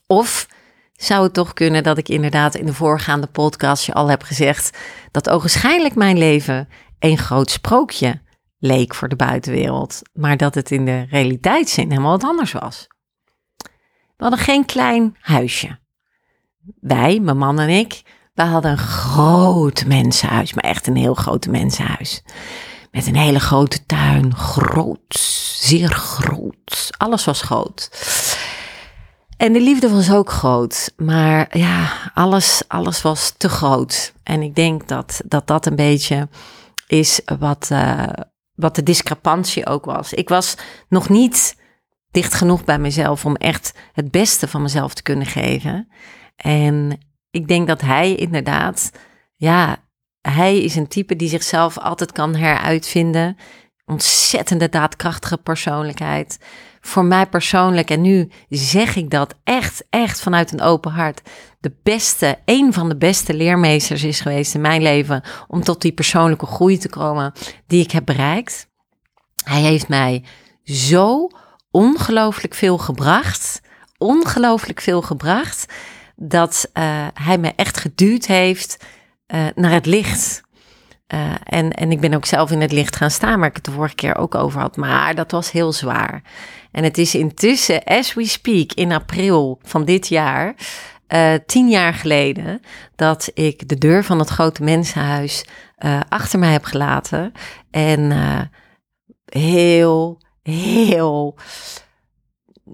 Of 0.06 0.48
zou 0.92 1.22
het 1.22 1.34
toch 1.34 1.52
kunnen 1.52 1.82
dat 1.82 1.98
ik 1.98 2.08
inderdaad 2.08 2.54
in 2.54 2.66
de 2.66 2.74
voorgaande 2.74 3.26
podcast 3.26 3.86
je 3.86 3.94
al 3.94 4.08
heb 4.08 4.22
gezegd 4.22 4.78
dat 5.10 5.28
ogenschijnlijk 5.28 5.94
mijn 5.94 6.18
leven 6.18 6.68
een 6.98 7.18
groot 7.18 7.50
sprookje 7.50 8.20
leek 8.58 8.94
voor 8.94 9.08
de 9.08 9.16
buitenwereld, 9.16 10.02
maar 10.12 10.36
dat 10.36 10.54
het 10.54 10.70
in 10.70 10.84
de 10.84 11.06
realiteitszin 11.10 11.90
helemaal 11.90 12.10
wat 12.10 12.24
anders 12.24 12.52
was. 12.52 12.86
We 14.16 14.22
hadden 14.24 14.38
geen 14.38 14.64
klein 14.64 15.16
huisje. 15.20 15.78
Wij, 16.80 17.20
mijn 17.20 17.38
man 17.38 17.60
en 17.60 17.68
ik, 17.68 18.02
we 18.34 18.42
hadden 18.42 18.70
een 18.70 18.78
groot 18.78 19.86
mensenhuis, 19.86 20.54
maar 20.54 20.64
echt 20.64 20.86
een 20.86 20.96
heel 20.96 21.14
groot 21.14 21.46
mensenhuis. 21.46 22.22
Met 22.96 23.06
een 23.06 23.16
hele 23.16 23.40
grote 23.40 23.86
tuin, 23.86 24.34
groot, 24.34 25.14
zeer 25.58 25.88
groot. 25.88 26.90
Alles 26.96 27.24
was 27.24 27.42
groot. 27.42 27.90
En 29.36 29.52
de 29.52 29.60
liefde 29.60 29.90
was 29.90 30.12
ook 30.12 30.30
groot, 30.30 30.92
maar 30.96 31.58
ja, 31.58 31.92
alles, 32.14 32.62
alles 32.68 33.02
was 33.02 33.34
te 33.36 33.48
groot. 33.48 34.12
En 34.22 34.42
ik 34.42 34.54
denk 34.54 34.88
dat 34.88 35.20
dat, 35.24 35.46
dat 35.46 35.66
een 35.66 35.76
beetje 35.76 36.28
is 36.86 37.20
wat, 37.38 37.68
uh, 37.72 38.06
wat 38.54 38.74
de 38.74 38.82
discrepantie 38.82 39.66
ook 39.66 39.84
was. 39.84 40.12
Ik 40.12 40.28
was 40.28 40.56
nog 40.88 41.08
niet 41.08 41.56
dicht 42.10 42.34
genoeg 42.34 42.64
bij 42.64 42.78
mezelf 42.78 43.24
om 43.24 43.36
echt 43.36 43.74
het 43.92 44.10
beste 44.10 44.48
van 44.48 44.62
mezelf 44.62 44.94
te 44.94 45.02
kunnen 45.02 45.26
geven. 45.26 45.88
En 46.36 46.98
ik 47.30 47.48
denk 47.48 47.66
dat 47.66 47.80
hij 47.80 48.14
inderdaad, 48.14 48.90
ja, 49.34 49.84
hij 50.30 50.58
is 50.58 50.76
een 50.76 50.88
type 50.88 51.16
die 51.16 51.28
zichzelf 51.28 51.78
altijd 51.78 52.12
kan 52.12 52.34
heruitvinden. 52.34 53.36
Ontzettende 53.84 54.68
daadkrachtige 54.68 55.36
persoonlijkheid. 55.36 56.38
Voor 56.80 57.04
mij 57.04 57.26
persoonlijk, 57.26 57.90
en 57.90 58.00
nu 58.00 58.30
zeg 58.48 58.96
ik 58.96 59.10
dat 59.10 59.34
echt, 59.44 59.84
echt 59.90 60.20
vanuit 60.20 60.52
een 60.52 60.60
open 60.60 60.92
hart, 60.92 61.20
de 61.60 61.72
beste, 61.82 62.38
een 62.44 62.72
van 62.72 62.88
de 62.88 62.96
beste 62.96 63.34
leermeesters 63.34 64.02
is 64.02 64.20
geweest 64.20 64.54
in 64.54 64.60
mijn 64.60 64.82
leven 64.82 65.22
om 65.48 65.62
tot 65.62 65.82
die 65.82 65.92
persoonlijke 65.92 66.46
groei 66.46 66.78
te 66.78 66.88
komen 66.88 67.32
die 67.66 67.82
ik 67.82 67.90
heb 67.90 68.04
bereikt. 68.04 68.68
Hij 69.44 69.60
heeft 69.60 69.88
mij 69.88 70.24
zo 70.64 71.28
ongelooflijk 71.70 72.54
veel 72.54 72.78
gebracht, 72.78 73.60
ongelooflijk 73.98 74.80
veel 74.80 75.02
gebracht, 75.02 75.72
dat 76.16 76.70
uh, 76.74 77.06
hij 77.14 77.38
me 77.38 77.52
echt 77.56 77.76
geduwd 77.76 78.24
heeft 78.24 78.84
uh, 79.34 79.46
naar 79.54 79.70
het 79.72 79.86
licht. 79.86 80.44
Uh, 81.14 81.34
en, 81.44 81.70
en 81.70 81.90
ik 81.90 82.00
ben 82.00 82.14
ook 82.14 82.24
zelf 82.24 82.50
in 82.50 82.60
het 82.60 82.72
licht 82.72 82.96
gaan 82.96 83.10
staan, 83.10 83.38
waar 83.38 83.48
ik 83.48 83.56
het 83.56 83.64
de 83.64 83.70
vorige 83.70 83.94
keer 83.94 84.16
ook 84.16 84.34
over 84.34 84.60
had. 84.60 84.76
Maar 84.76 85.14
dat 85.14 85.30
was 85.30 85.50
heel 85.50 85.72
zwaar. 85.72 86.22
En 86.72 86.84
het 86.84 86.98
is 86.98 87.14
intussen, 87.14 87.84
as 87.84 88.14
we 88.14 88.26
speak, 88.26 88.72
in 88.72 88.92
april 88.92 89.60
van 89.62 89.84
dit 89.84 90.08
jaar, 90.08 90.54
uh, 91.08 91.34
tien 91.46 91.68
jaar 91.68 91.94
geleden, 91.94 92.60
dat 92.96 93.30
ik 93.34 93.68
de 93.68 93.78
deur 93.78 94.04
van 94.04 94.18
het 94.18 94.28
grote 94.28 94.62
mensenhuis 94.62 95.44
achter 96.08 96.38
mij 96.38 96.52
heb 96.52 96.64
gelaten. 96.64 97.32
En 97.70 98.12
heel, 99.24 100.20
heel 100.42 101.38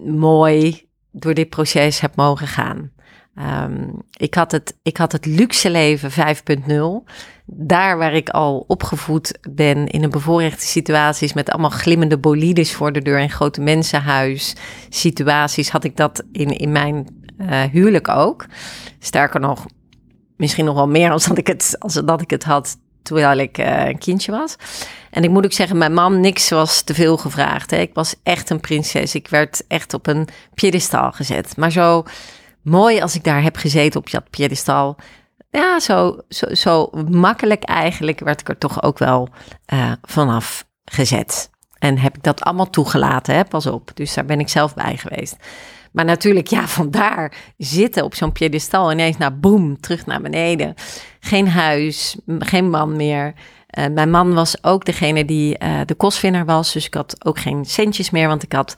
mooi 0.04 0.88
door 1.10 1.34
dit 1.34 1.48
proces 1.48 2.00
heb 2.00 2.16
mogen 2.16 2.46
gaan. 2.46 2.92
Um, 3.38 4.02
ik, 4.16 4.34
had 4.34 4.52
het, 4.52 4.76
ik 4.82 4.96
had 4.96 5.12
het 5.12 5.26
luxe 5.26 5.70
leven 5.70 6.10
5.0. 6.10 7.12
Daar 7.46 7.98
waar 7.98 8.14
ik 8.14 8.28
al 8.28 8.64
opgevoed 8.66 9.38
ben 9.50 9.86
in 9.86 10.02
een 10.02 10.10
bevoorrechte 10.10 10.66
situaties 10.66 11.32
met 11.32 11.50
allemaal 11.50 11.70
glimmende 11.70 12.18
bolides 12.18 12.72
voor 12.72 12.92
de 12.92 13.02
deur 13.02 13.18
en 13.18 13.30
grote 13.30 13.60
mensenhuis 13.60 14.56
situaties, 14.88 15.70
had 15.70 15.84
ik 15.84 15.96
dat 15.96 16.24
in, 16.32 16.58
in 16.58 16.72
mijn 16.72 17.06
uh, 17.38 17.62
huwelijk 17.62 18.08
ook. 18.08 18.46
Sterker 18.98 19.40
nog, 19.40 19.66
misschien 20.36 20.64
nog 20.64 20.74
wel 20.74 20.88
meer 20.88 21.10
als 21.10 21.26
dat 21.26 21.38
ik 21.38 21.46
het, 21.46 21.76
als 21.78 21.94
dat 21.94 22.20
ik 22.20 22.30
het 22.30 22.44
had 22.44 22.76
terwijl 23.02 23.38
ik 23.38 23.58
uh, 23.58 23.86
een 23.86 23.98
kindje 23.98 24.32
was. 24.32 24.56
En 25.10 25.24
ik 25.24 25.30
moet 25.30 25.44
ook 25.44 25.52
zeggen, 25.52 25.78
mijn 25.78 25.94
man, 25.94 26.20
niks 26.20 26.48
was 26.48 26.82
te 26.82 26.94
veel 26.94 27.16
gevraagd. 27.16 27.70
Hè. 27.70 27.76
Ik 27.76 27.94
was 27.94 28.14
echt 28.22 28.50
een 28.50 28.60
prinses. 28.60 29.14
Ik 29.14 29.28
werd 29.28 29.64
echt 29.68 29.94
op 29.94 30.06
een 30.06 30.28
piedestal 30.54 31.12
gezet. 31.12 31.56
Maar 31.56 31.72
zo 31.72 32.04
mooi 32.62 33.00
als 33.00 33.14
ik 33.14 33.24
daar 33.24 33.42
heb 33.42 33.56
gezeten 33.56 34.00
op 34.00 34.10
dat 34.10 34.30
piedestal. 34.30 34.96
Ja, 35.50 35.80
zo, 35.80 36.18
zo, 36.28 36.54
zo 36.54 36.90
makkelijk 37.10 37.62
eigenlijk 37.62 38.20
werd 38.20 38.40
ik 38.40 38.48
er 38.48 38.58
toch 38.58 38.82
ook 38.82 38.98
wel 38.98 39.28
uh, 39.72 39.92
vanaf 40.02 40.64
gezet. 40.84 41.50
En 41.78 41.98
heb 41.98 42.16
ik 42.16 42.22
dat 42.22 42.42
allemaal 42.42 42.70
toegelaten, 42.70 43.34
hè? 43.34 43.44
pas 43.44 43.66
op. 43.66 43.90
Dus 43.94 44.14
daar 44.14 44.24
ben 44.24 44.40
ik 44.40 44.48
zelf 44.48 44.74
bij 44.74 44.96
geweest. 44.96 45.36
Maar 45.92 46.04
natuurlijk, 46.04 46.46
ja, 46.46 46.68
vandaar 46.80 47.32
zitten 47.56 48.04
op 48.04 48.14
zo'n 48.14 48.32
piedestal 48.32 48.92
ineens 48.92 49.16
naar 49.16 49.38
boem, 49.38 49.80
terug 49.80 50.06
naar 50.06 50.20
beneden. 50.20 50.74
Geen 51.20 51.48
huis, 51.48 52.16
geen 52.38 52.70
man 52.70 52.96
meer. 52.96 53.34
Uh, 53.78 53.86
mijn 53.86 54.10
man 54.10 54.34
was 54.34 54.64
ook 54.64 54.84
degene 54.84 55.24
die 55.24 55.56
uh, 55.62 55.80
de 55.84 55.94
kostwinner 55.94 56.44
was. 56.44 56.72
Dus 56.72 56.86
ik 56.86 56.94
had 56.94 57.24
ook 57.24 57.38
geen 57.38 57.64
centjes 57.64 58.10
meer, 58.10 58.28
want 58.28 58.42
ik 58.42 58.52
had 58.52 58.74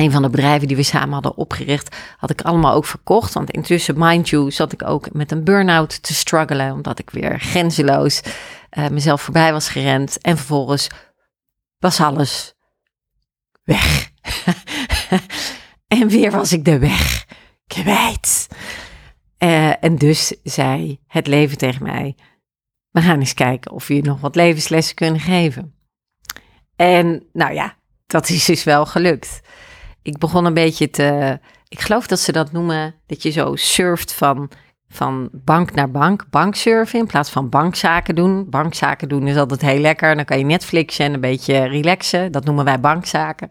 een 0.00 0.10
van 0.10 0.22
de 0.22 0.30
bedrijven 0.30 0.68
die 0.68 0.76
we 0.76 0.82
samen 0.82 1.12
hadden 1.12 1.36
opgericht, 1.36 1.96
had 2.16 2.30
ik 2.30 2.42
allemaal 2.42 2.74
ook 2.74 2.84
verkocht. 2.84 3.32
Want 3.32 3.50
intussen, 3.50 3.94
mind 3.98 4.28
you, 4.28 4.50
zat 4.50 4.72
ik 4.72 4.82
ook 4.84 5.12
met 5.12 5.32
een 5.32 5.44
burn-out 5.44 6.02
te 6.02 6.14
struggelen. 6.14 6.72
Omdat 6.72 6.98
ik 6.98 7.10
weer 7.10 7.40
grenzeloos 7.40 8.20
uh, 8.78 8.88
mezelf 8.88 9.22
voorbij 9.22 9.52
was 9.52 9.68
gerend. 9.68 10.18
En 10.20 10.36
vervolgens 10.36 10.88
was 11.78 12.00
alles 12.00 12.54
weg. 13.62 14.10
en 15.98 16.08
weer 16.08 16.30
was 16.30 16.52
ik 16.52 16.64
de 16.64 16.78
weg 16.78 17.26
kwijt. 17.66 18.48
Uh, 19.38 19.84
en 19.84 19.96
dus 19.96 20.34
zei 20.42 21.00
het 21.06 21.26
leven 21.26 21.58
tegen 21.58 21.82
mij: 21.82 22.16
We 22.90 23.00
gaan 23.00 23.18
eens 23.18 23.34
kijken 23.34 23.70
of 23.70 23.86
we 23.86 23.94
je 23.94 24.02
nog 24.02 24.20
wat 24.20 24.34
levenslessen 24.34 24.94
kunnen 24.94 25.20
geven. 25.20 25.74
En 26.76 27.26
nou 27.32 27.54
ja, 27.54 27.76
dat 28.06 28.28
is 28.28 28.44
dus 28.44 28.64
wel 28.64 28.86
gelukt 28.86 29.40
ik 30.02 30.18
begon 30.18 30.44
een 30.44 30.54
beetje 30.54 30.90
te. 30.90 31.38
Ik 31.68 31.80
geloof 31.80 32.06
dat 32.06 32.20
ze 32.20 32.32
dat 32.32 32.52
noemen, 32.52 32.94
dat 33.06 33.22
je 33.22 33.30
zo 33.30 33.56
surft 33.56 34.12
van, 34.12 34.50
van 34.88 35.28
bank 35.32 35.74
naar 35.74 35.90
bank. 35.90 36.26
Banksurfen 36.30 36.98
in 36.98 37.06
plaats 37.06 37.30
van 37.30 37.48
bankzaken 37.48 38.14
doen. 38.14 38.50
Bankzaken 38.50 39.08
doen 39.08 39.26
is 39.26 39.36
altijd 39.36 39.60
heel 39.60 39.80
lekker. 39.80 40.16
Dan 40.16 40.24
kan 40.24 40.38
je 40.38 40.44
Netflixen 40.44 41.04
en 41.04 41.14
een 41.14 41.20
beetje 41.20 41.66
relaxen. 41.66 42.32
Dat 42.32 42.44
noemen 42.44 42.64
wij 42.64 42.80
bankzaken. 42.80 43.50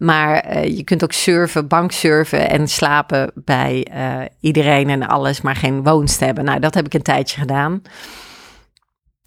Maar 0.00 0.56
uh, 0.56 0.76
je 0.76 0.84
kunt 0.84 1.02
ook 1.02 1.12
surfen, 1.12 1.68
banksurfen 1.68 2.50
en 2.50 2.68
slapen 2.68 3.32
bij 3.34 3.86
uh, 3.94 4.26
iedereen 4.40 4.88
en 4.88 5.06
alles, 5.06 5.40
maar 5.40 5.56
geen 5.56 5.82
woonst 5.82 6.20
hebben. 6.20 6.44
Nou, 6.44 6.60
dat 6.60 6.74
heb 6.74 6.86
ik 6.86 6.94
een 6.94 7.02
tijdje 7.02 7.40
gedaan. 7.40 7.82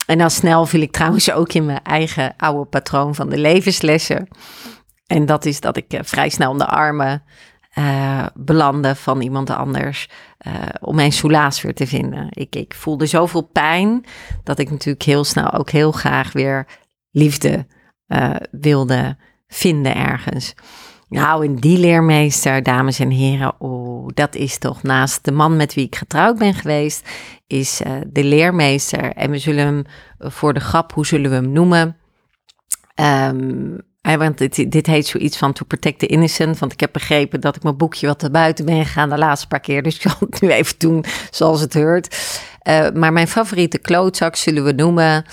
En 0.06 0.18
dan 0.18 0.30
snel 0.30 0.66
viel 0.66 0.82
ik 0.82 0.92
trouwens 0.92 1.32
ook 1.32 1.54
in 1.54 1.66
mijn 1.66 1.84
eigen 1.84 2.34
oude 2.38 2.70
patroon 2.70 3.16
van 3.16 3.30
de 3.30 3.38
levenslessen. 3.38 4.28
En 5.08 5.26
dat 5.26 5.46
is 5.46 5.60
dat 5.60 5.78
ik 5.78 5.94
eh, 5.94 6.00
vrij 6.04 6.30
snel 6.30 6.52
in 6.52 6.58
de 6.58 6.66
armen 6.66 7.24
uh, 7.78 8.26
belandde 8.34 8.96
van 8.96 9.22
iemand 9.22 9.50
anders 9.50 10.10
uh, 10.48 10.54
om 10.82 10.96
mijn 10.96 11.12
soelaas 11.12 11.62
weer 11.62 11.74
te 11.74 11.88
vinden. 11.88 12.28
Ik, 12.30 12.56
ik 12.56 12.74
voelde 12.74 13.06
zoveel 13.06 13.42
pijn 13.42 14.06
dat 14.44 14.60
ik 14.60 14.70
natuurlijk 14.70 15.04
heel 15.04 15.24
snel 15.24 15.52
ook 15.52 15.70
heel 15.70 15.92
graag 15.92 16.32
weer 16.32 16.68
liefde 17.12 17.68
wilde 18.52 19.18
vinden 19.48 19.96
ergens. 19.96 20.54
Nou, 21.10 21.46
en 21.46 21.56
die 21.56 21.80
leermeester, 21.80 22.64
dames 22.64 23.00
en 23.00 23.10
heren, 23.10 23.62
oh, 23.62 24.08
dat 24.14 24.36
is 24.36 24.58
toch 24.58 24.84
naast 24.84 25.26
de 25.26 25.32
man 25.32 25.56
met 25.56 25.74
wie 25.74 25.86
ik 25.86 25.96
getrouwd 25.96 26.38
ben 26.38 26.54
geweest, 26.54 27.10
is 27.48 27.82
de 28.08 28.24
leermeester. 28.24 29.14
En 29.14 29.32
we 29.32 29.38
zullen 29.38 29.66
hem 29.66 29.84
voor 30.18 30.54
de 30.54 30.60
grap, 30.60 30.94
hoe 30.94 31.06
zullen 31.06 31.30
we 31.30 31.36
hem 31.36 31.52
noemen? 31.52 31.98
Um, 32.96 33.82
want 34.04 34.38
dit, 34.38 34.72
dit 34.72 34.88
heet 34.88 35.08
zoiets 35.08 35.38
van 35.38 35.54
To 35.54 35.66
Protect 35.66 36.00
the 36.00 36.06
Innocent. 36.06 36.60
Want 36.60 36.72
ik 36.72 36.80
heb 36.80 36.90
begrepen 36.92 37.42
dat 37.42 37.56
ik 37.56 37.64
mijn 37.64 37.78
boekje 37.78 38.08
wat 38.08 38.32
buiten 38.32 38.66
ben 38.66 38.86
gegaan 38.86 39.10
de 39.10 39.18
laatste 39.18 39.48
paar 39.48 39.60
keer. 39.60 39.84
Dus 39.84 39.96
ik 39.96 40.02
zal 40.02 40.16
het 40.20 40.42
nu 40.42 40.50
even 40.50 40.76
doen 40.78 41.06
zoals 41.30 41.62
het 41.62 41.74
hoort. 41.74 42.18
Uh, 42.64 42.90
maar 42.94 43.14
mijn 43.14 43.28
favoriete 43.28 43.78
klootzak 43.78 44.36
zullen 44.36 44.64
we 44.64 44.72
noemen. 44.72 45.26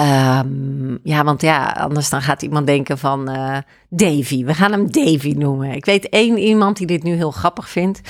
Um, 0.00 0.98
ja, 1.02 1.24
want 1.24 1.42
ja, 1.42 1.66
anders 1.70 2.10
dan 2.10 2.22
gaat 2.22 2.42
iemand 2.42 2.66
denken 2.66 2.98
van 2.98 3.30
uh, 3.30 3.56
Davy. 3.88 4.44
We 4.44 4.54
gaan 4.54 4.72
hem 4.72 4.92
Davy 4.92 5.34
noemen. 5.36 5.72
Ik 5.72 5.84
weet 5.84 6.08
één 6.08 6.38
iemand 6.38 6.76
die 6.76 6.86
dit 6.86 7.02
nu 7.02 7.14
heel 7.14 7.30
grappig 7.30 7.68
vindt. 7.68 8.00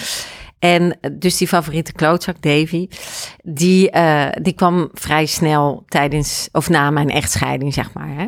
En 0.63 0.99
dus 1.13 1.37
die 1.37 1.49
favoriete 1.49 1.93
klootzak, 1.93 2.43
Davy, 2.43 2.89
die, 3.43 3.91
uh, 3.97 4.29
die 4.43 4.53
kwam 4.53 4.89
vrij 4.93 5.27
snel 5.27 5.85
tijdens 5.89 6.49
of 6.53 6.69
na 6.69 6.91
mijn 6.91 7.11
echtscheiding, 7.11 7.75
zeg 7.75 7.93
maar. 7.93 8.09
Hè? 8.09 8.27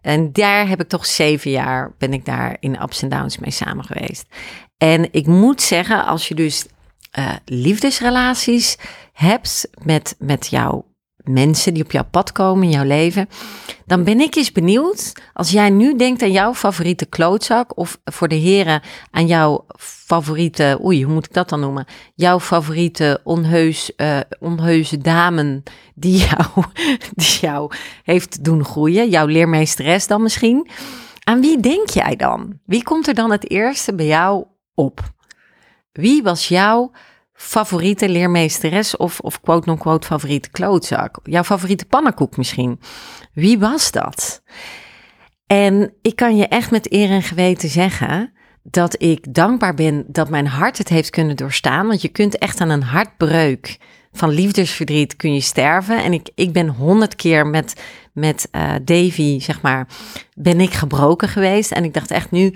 En 0.00 0.32
daar 0.32 0.68
heb 0.68 0.80
ik 0.80 0.88
toch 0.88 1.06
zeven 1.06 1.50
jaar, 1.50 1.94
ben 1.98 2.12
ik 2.12 2.24
daar 2.24 2.56
in 2.60 2.82
ups 2.82 3.02
en 3.02 3.08
downs 3.08 3.38
mee 3.38 3.50
samen 3.50 3.84
geweest. 3.84 4.26
En 4.76 5.12
ik 5.12 5.26
moet 5.26 5.62
zeggen, 5.62 6.06
als 6.06 6.28
je 6.28 6.34
dus 6.34 6.66
uh, 7.18 7.32
liefdesrelaties 7.44 8.76
hebt 9.12 9.68
met, 9.82 10.16
met 10.18 10.46
jouw 10.46 10.84
mensen 11.28 11.74
die 11.74 11.82
op 11.82 11.90
jouw 11.90 12.08
pad 12.10 12.32
komen 12.32 12.64
in 12.64 12.70
jouw 12.70 12.84
leven. 12.84 13.28
Dan 13.86 14.04
ben 14.04 14.20
ik 14.20 14.36
eens 14.36 14.52
benieuwd, 14.52 15.12
als 15.32 15.50
jij 15.50 15.70
nu 15.70 15.96
denkt 15.96 16.22
aan 16.22 16.32
jouw 16.32 16.54
favoriete 16.54 17.06
klootzak, 17.06 17.78
of 17.78 17.98
voor 18.04 18.28
de 18.28 18.34
heren 18.34 18.82
aan 19.10 19.26
jouw 19.26 19.66
favoriete, 19.78 20.78
oei, 20.84 21.04
hoe 21.04 21.14
moet 21.14 21.26
ik 21.26 21.32
dat 21.32 21.48
dan 21.48 21.60
noemen? 21.60 21.86
Jouw 22.14 22.40
favoriete 22.40 23.20
onheus, 23.24 23.92
uh, 23.96 24.18
onheuse 24.38 24.98
dame 24.98 25.62
die 25.94 26.16
jou, 26.16 26.64
die 27.14 27.38
jou 27.40 27.72
heeft 28.02 28.44
doen 28.44 28.64
groeien, 28.64 29.08
jouw 29.08 29.26
leermeesteres 29.26 30.06
dan 30.06 30.22
misschien. 30.22 30.68
Aan 31.24 31.40
wie 31.40 31.60
denk 31.60 31.88
jij 31.88 32.16
dan? 32.16 32.58
Wie 32.64 32.82
komt 32.82 33.08
er 33.08 33.14
dan 33.14 33.30
het 33.30 33.50
eerste 33.50 33.94
bij 33.94 34.06
jou 34.06 34.44
op? 34.74 35.00
Wie 35.92 36.22
was 36.22 36.48
jouw 36.48 36.90
favoriete 37.36 38.08
leermeesteres 38.08 38.96
of, 38.96 39.20
of 39.20 39.40
quote-non-quote 39.40 40.06
favoriete 40.06 40.50
klootzak? 40.50 41.18
Jouw 41.22 41.44
favoriete 41.44 41.84
pannenkoek 41.84 42.36
misschien? 42.36 42.80
Wie 43.32 43.58
was 43.58 43.90
dat? 43.90 44.42
En 45.46 45.92
ik 46.02 46.16
kan 46.16 46.36
je 46.36 46.48
echt 46.48 46.70
met 46.70 46.92
eer 46.92 47.10
en 47.10 47.22
geweten 47.22 47.68
zeggen 47.68 48.32
dat 48.62 49.02
ik 49.02 49.34
dankbaar 49.34 49.74
ben 49.74 50.04
dat 50.08 50.28
mijn 50.28 50.46
hart 50.46 50.78
het 50.78 50.88
heeft 50.88 51.10
kunnen 51.10 51.36
doorstaan. 51.36 51.86
Want 51.86 52.02
je 52.02 52.08
kunt 52.08 52.38
echt 52.38 52.60
aan 52.60 52.70
een 52.70 52.82
hartbreuk 52.82 53.78
van 54.12 54.30
liefdesverdriet 54.30 55.16
kun 55.16 55.34
je 55.34 55.40
sterven. 55.40 56.02
En 56.02 56.12
ik, 56.12 56.30
ik 56.34 56.52
ben 56.52 56.68
honderd 56.68 57.16
keer 57.16 57.46
met, 57.46 57.80
met 58.12 58.48
uh, 58.52 58.72
Davy, 58.82 59.40
zeg 59.40 59.62
maar, 59.62 59.86
ben 60.34 60.60
ik 60.60 60.72
gebroken 60.72 61.28
geweest. 61.28 61.72
En 61.72 61.84
ik 61.84 61.94
dacht 61.94 62.10
echt 62.10 62.30
nu, 62.30 62.54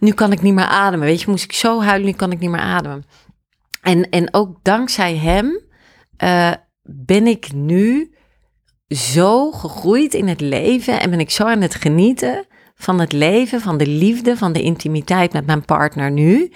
nu 0.00 0.12
kan 0.12 0.32
ik 0.32 0.42
niet 0.42 0.54
meer 0.54 0.64
ademen. 0.64 1.06
Weet 1.06 1.20
je, 1.20 1.30
moest 1.30 1.44
ik 1.44 1.52
zo 1.52 1.82
huilen, 1.82 2.06
nu 2.06 2.12
kan 2.12 2.32
ik 2.32 2.38
niet 2.38 2.50
meer 2.50 2.60
ademen. 2.60 3.04
En, 3.88 4.10
en 4.10 4.34
ook 4.34 4.58
dankzij 4.62 5.16
hem 5.16 5.60
uh, 6.22 6.52
ben 6.82 7.26
ik 7.26 7.52
nu 7.52 8.14
zo 8.88 9.52
gegroeid 9.52 10.14
in 10.14 10.28
het 10.28 10.40
leven 10.40 11.00
en 11.00 11.10
ben 11.10 11.20
ik 11.20 11.30
zo 11.30 11.44
aan 11.44 11.60
het 11.60 11.74
genieten 11.74 12.46
van 12.74 13.00
het 13.00 13.12
leven, 13.12 13.60
van 13.60 13.76
de 13.76 13.86
liefde, 13.86 14.36
van 14.36 14.52
de 14.52 14.62
intimiteit 14.62 15.32
met 15.32 15.46
mijn 15.46 15.64
partner 15.64 16.10
nu. 16.10 16.52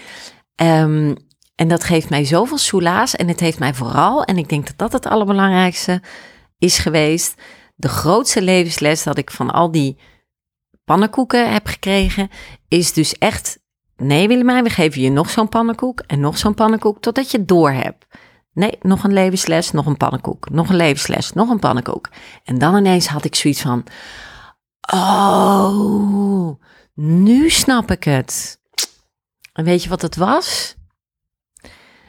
Um, 0.62 1.14
en 1.54 1.68
dat 1.68 1.84
geeft 1.84 2.10
mij 2.10 2.24
zoveel 2.24 2.58
soelaas 2.58 3.16
en 3.16 3.28
het 3.28 3.40
heeft 3.40 3.58
mij 3.58 3.74
vooral, 3.74 4.24
en 4.24 4.38
ik 4.38 4.48
denk 4.48 4.66
dat 4.66 4.78
dat 4.78 4.92
het 4.92 5.06
allerbelangrijkste 5.06 6.02
is 6.58 6.78
geweest, 6.78 7.42
de 7.74 7.88
grootste 7.88 8.42
levensles 8.42 9.02
dat 9.02 9.18
ik 9.18 9.30
van 9.30 9.50
al 9.50 9.70
die 9.70 9.98
pannenkoeken 10.84 11.52
heb 11.52 11.66
gekregen, 11.66 12.28
is 12.68 12.92
dus 12.92 13.18
echt, 13.18 13.58
nee 13.96 14.28
Willemijn, 14.28 14.64
we 14.64 14.70
geven 14.70 15.00
je 15.00 15.10
nog 15.10 15.30
zo'n 15.30 15.48
pannenkoek 15.48 16.00
en 16.00 16.20
nog 16.20 16.38
zo'n 16.38 16.54
pannenkoek, 16.54 17.00
totdat 17.00 17.30
je 17.30 17.38
het 17.38 17.48
door 17.48 17.70
hebt. 17.70 18.06
Nee, 18.54 18.78
nog 18.80 19.04
een 19.04 19.12
levensles, 19.12 19.70
nog 19.70 19.86
een 19.86 19.96
pannenkoek, 19.96 20.50
nog 20.50 20.68
een 20.68 20.76
levensles, 20.76 21.32
nog 21.32 21.48
een 21.48 21.58
pannenkoek. 21.58 22.08
En 22.44 22.58
dan 22.58 22.76
ineens 22.76 23.06
had 23.06 23.24
ik 23.24 23.34
zoiets 23.34 23.60
van, 23.60 23.84
oh, 24.94 26.60
nu 26.94 27.50
snap 27.50 27.90
ik 27.90 28.04
het. 28.04 28.60
En 29.52 29.64
weet 29.64 29.82
je 29.82 29.88
wat 29.88 30.02
het 30.02 30.16
was? 30.16 30.76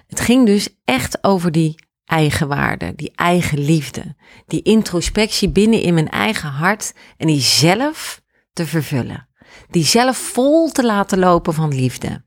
Het 0.08 0.20
ging 0.20 0.46
dus 0.46 0.70
echt 0.86 1.24
over 1.24 1.52
die 1.52 1.76
eigenwaarde, 2.06 2.96
die 2.96 3.12
eigen 3.16 3.60
liefde, 3.60 4.16
die 4.48 4.62
introspectie 4.62 5.50
binnen 5.50 5.82
in 5.82 5.94
mijn 5.94 6.10
eigen 6.10 6.50
hart 6.50 6.94
en 7.18 7.28
die 7.28 7.42
zelf 7.42 8.22
te 8.54 8.66
vervullen. 8.66 9.28
Die 9.70 9.86
zelf 9.86 10.18
vol 10.18 10.70
te 10.70 10.86
laten 10.86 11.20
lopen 11.20 11.54
van 11.54 11.76
liefde. 11.76 12.26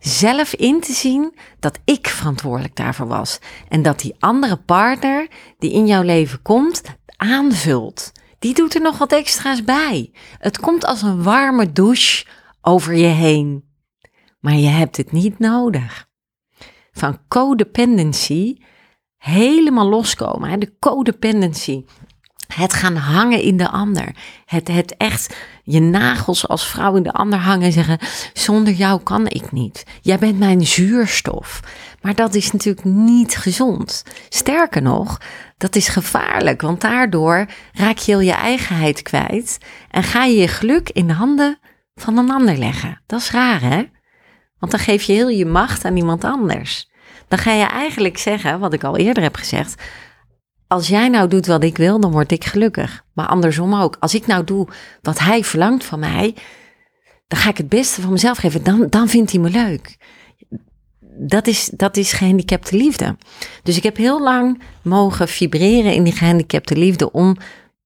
Zelf 0.00 0.54
in 0.54 0.80
te 0.80 0.92
zien 0.92 1.38
dat 1.60 1.78
ik 1.84 2.06
verantwoordelijk 2.08 2.76
daarvoor 2.76 3.06
was 3.06 3.38
en 3.68 3.82
dat 3.82 4.00
die 4.00 4.14
andere 4.18 4.56
partner 4.56 5.28
die 5.58 5.72
in 5.72 5.86
jouw 5.86 6.02
leven 6.02 6.42
komt 6.42 6.82
aanvult. 7.16 8.12
Die 8.38 8.54
doet 8.54 8.74
er 8.74 8.80
nog 8.80 8.98
wat 8.98 9.12
extra's 9.12 9.64
bij. 9.64 10.12
Het 10.38 10.58
komt 10.58 10.84
als 10.84 11.02
een 11.02 11.22
warme 11.22 11.72
douche 11.72 12.26
over 12.60 12.94
je 12.94 13.06
heen. 13.06 13.64
Maar 14.40 14.54
je 14.54 14.68
hebt 14.68 14.96
het 14.96 15.12
niet 15.12 15.38
nodig 15.38 16.10
van 16.92 17.18
codependency 17.28 18.56
helemaal 19.16 19.88
loskomen. 19.88 20.50
Hè? 20.50 20.58
De 20.58 20.78
codependency. 20.78 21.84
Het 22.54 22.72
gaan 22.72 22.96
hangen 22.96 23.42
in 23.42 23.56
de 23.56 23.68
ander. 23.68 24.14
Het, 24.44 24.68
het 24.68 24.96
echt 24.96 25.36
je 25.62 25.80
nagels 25.80 26.48
als 26.48 26.66
vrouw 26.66 26.96
in 26.96 27.02
de 27.02 27.12
ander 27.12 27.38
hangen 27.38 27.66
en 27.66 27.72
zeggen: 27.72 27.98
zonder 28.32 28.72
jou 28.72 29.02
kan 29.02 29.28
ik 29.28 29.52
niet. 29.52 29.84
Jij 30.00 30.18
bent 30.18 30.38
mijn 30.38 30.66
zuurstof. 30.66 31.60
Maar 32.00 32.14
dat 32.14 32.34
is 32.34 32.52
natuurlijk 32.52 32.84
niet 32.84 33.36
gezond. 33.36 34.04
Sterker 34.28 34.82
nog, 34.82 35.20
dat 35.56 35.76
is 35.76 35.88
gevaarlijk, 35.88 36.62
want 36.62 36.80
daardoor 36.80 37.46
raak 37.72 37.98
je 37.98 38.12
heel 38.12 38.20
je 38.20 38.32
eigenheid 38.32 39.02
kwijt 39.02 39.58
en 39.90 40.02
ga 40.02 40.24
je 40.24 40.36
je 40.36 40.48
geluk 40.48 40.88
in 40.88 41.06
de 41.06 41.12
handen 41.12 41.58
van 41.94 42.18
een 42.18 42.30
ander 42.30 42.56
leggen. 42.56 43.00
Dat 43.06 43.20
is 43.20 43.30
raar, 43.30 43.60
hè? 43.60 43.84
Want 44.58 44.72
dan 44.72 44.80
geef 44.80 45.02
je 45.02 45.12
heel 45.12 45.28
je 45.28 45.46
macht 45.46 45.84
aan 45.84 45.96
iemand 45.96 46.24
anders. 46.24 46.90
Dan 47.28 47.38
ga 47.38 47.52
je 47.52 47.64
eigenlijk 47.64 48.18
zeggen, 48.18 48.58
wat 48.58 48.72
ik 48.72 48.84
al 48.84 48.96
eerder 48.96 49.22
heb 49.22 49.36
gezegd. 49.36 49.82
Als 50.72 50.88
jij 50.88 51.08
nou 51.08 51.28
doet 51.28 51.46
wat 51.46 51.62
ik 51.62 51.76
wil, 51.76 52.00
dan 52.00 52.10
word 52.10 52.32
ik 52.32 52.44
gelukkig. 52.44 53.04
Maar 53.12 53.26
andersom 53.26 53.74
ook. 53.74 53.96
Als 54.00 54.14
ik 54.14 54.26
nou 54.26 54.44
doe 54.44 54.68
wat 55.02 55.18
hij 55.18 55.44
verlangt 55.44 55.84
van 55.84 55.98
mij, 55.98 56.34
dan 57.28 57.38
ga 57.38 57.50
ik 57.50 57.56
het 57.56 57.68
beste 57.68 58.00
van 58.00 58.12
mezelf 58.12 58.38
geven. 58.38 58.62
Dan, 58.62 58.86
dan 58.88 59.08
vindt 59.08 59.32
hij 59.32 59.40
me 59.40 59.50
leuk. 59.50 59.96
Dat 61.18 61.46
is, 61.46 61.70
dat 61.76 61.96
is 61.96 62.12
gehandicapte 62.12 62.76
liefde. 62.76 63.16
Dus 63.62 63.76
ik 63.76 63.82
heb 63.82 63.96
heel 63.96 64.22
lang 64.22 64.62
mogen 64.82 65.28
vibreren 65.28 65.94
in 65.94 66.02
die 66.02 66.12
gehandicapte 66.12 66.76
liefde 66.76 67.12
om 67.12 67.36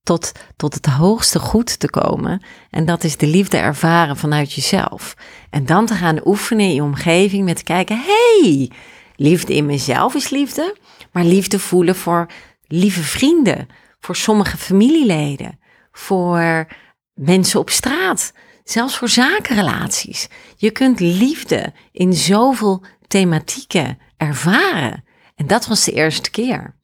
tot, 0.02 0.32
tot 0.56 0.74
het 0.74 0.86
hoogste 0.86 1.38
goed 1.38 1.78
te 1.78 1.90
komen. 1.90 2.42
En 2.70 2.84
dat 2.84 3.04
is 3.04 3.16
de 3.16 3.26
liefde 3.26 3.56
ervaren 3.56 4.16
vanuit 4.16 4.52
jezelf. 4.52 5.16
En 5.50 5.66
dan 5.66 5.86
te 5.86 5.94
gaan 5.94 6.26
oefenen 6.26 6.66
in 6.66 6.74
je 6.74 6.82
omgeving 6.82 7.44
met 7.44 7.56
te 7.56 7.64
kijken: 7.64 8.02
hey, 8.04 8.70
liefde 9.16 9.54
in 9.54 9.66
mezelf 9.66 10.14
is 10.14 10.30
liefde, 10.30 10.76
maar 11.12 11.24
liefde 11.24 11.58
voelen 11.58 11.96
voor 11.96 12.26
lieve 12.66 13.02
vrienden, 13.02 13.68
voor 14.00 14.16
sommige 14.16 14.56
familieleden, 14.56 15.58
voor 15.92 16.66
mensen 17.14 17.60
op 17.60 17.70
straat, 17.70 18.32
zelfs 18.64 18.96
voor 18.96 19.08
zakenrelaties. 19.08 20.28
Je 20.56 20.70
kunt 20.70 21.00
liefde 21.00 21.72
in 21.92 22.12
zoveel 22.12 22.84
thematieken 23.08 23.98
ervaren. 24.16 25.04
En 25.34 25.46
dat 25.46 25.66
was 25.66 25.84
de 25.84 25.92
eerste 25.92 26.30
keer. 26.30 26.74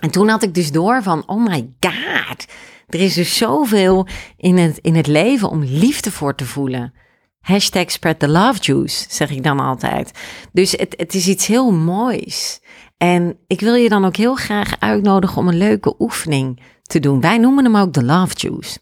En 0.00 0.10
toen 0.10 0.28
had 0.28 0.42
ik 0.42 0.54
dus 0.54 0.72
door 0.72 1.02
van, 1.02 1.28
oh 1.28 1.44
my 1.44 1.72
god, 1.80 2.46
er 2.88 3.00
is 3.00 3.14
dus 3.14 3.36
zoveel 3.36 4.06
in 4.36 4.56
het, 4.56 4.78
in 4.78 4.94
het 4.94 5.06
leven 5.06 5.48
om 5.50 5.64
liefde 5.64 6.10
voor 6.10 6.34
te 6.34 6.46
voelen. 6.46 6.94
Hashtag 7.40 7.90
spread 7.90 8.18
the 8.18 8.28
love 8.28 8.60
juice, 8.60 9.06
zeg 9.08 9.30
ik 9.30 9.42
dan 9.42 9.60
altijd. 9.60 10.10
Dus 10.52 10.72
het, 10.72 10.94
het 10.96 11.14
is 11.14 11.28
iets 11.28 11.46
heel 11.46 11.72
moois. 11.72 12.60
En 12.98 13.38
ik 13.46 13.60
wil 13.60 13.74
je 13.74 13.88
dan 13.88 14.04
ook 14.04 14.16
heel 14.16 14.34
graag 14.34 14.74
uitnodigen 14.78 15.36
om 15.36 15.48
een 15.48 15.58
leuke 15.58 15.94
oefening 15.98 16.62
te 16.82 16.98
doen. 16.98 17.20
Wij 17.20 17.38
noemen 17.38 17.64
hem 17.64 17.76
ook 17.76 17.92
de 17.92 18.04
love 18.04 18.34
juice. 18.36 18.78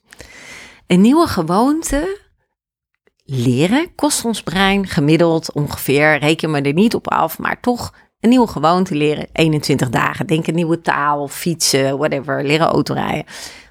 Een 0.87 1.01
nieuwe 1.01 1.27
gewoonte 1.27 2.21
leren 3.25 3.95
kost 3.95 4.25
ons 4.25 4.43
brein 4.43 4.87
gemiddeld 4.87 5.53
ongeveer, 5.53 6.19
reken 6.19 6.51
me 6.51 6.61
er 6.61 6.73
niet 6.73 6.95
op 6.95 7.11
af, 7.11 7.39
maar 7.39 7.61
toch 7.61 7.95
een 8.21 8.29
nieuwe 8.29 8.47
gewoonte 8.47 8.95
leren 8.95 9.29
21 9.33 9.91
dagen. 9.91 10.27
Denk 10.27 10.47
een 10.47 10.55
nieuwe 10.55 10.81
taal, 10.81 11.29
fietsen, 11.29 11.99
whatever, 11.99 12.45
leren 12.45 12.67
autorijden. 12.67 13.25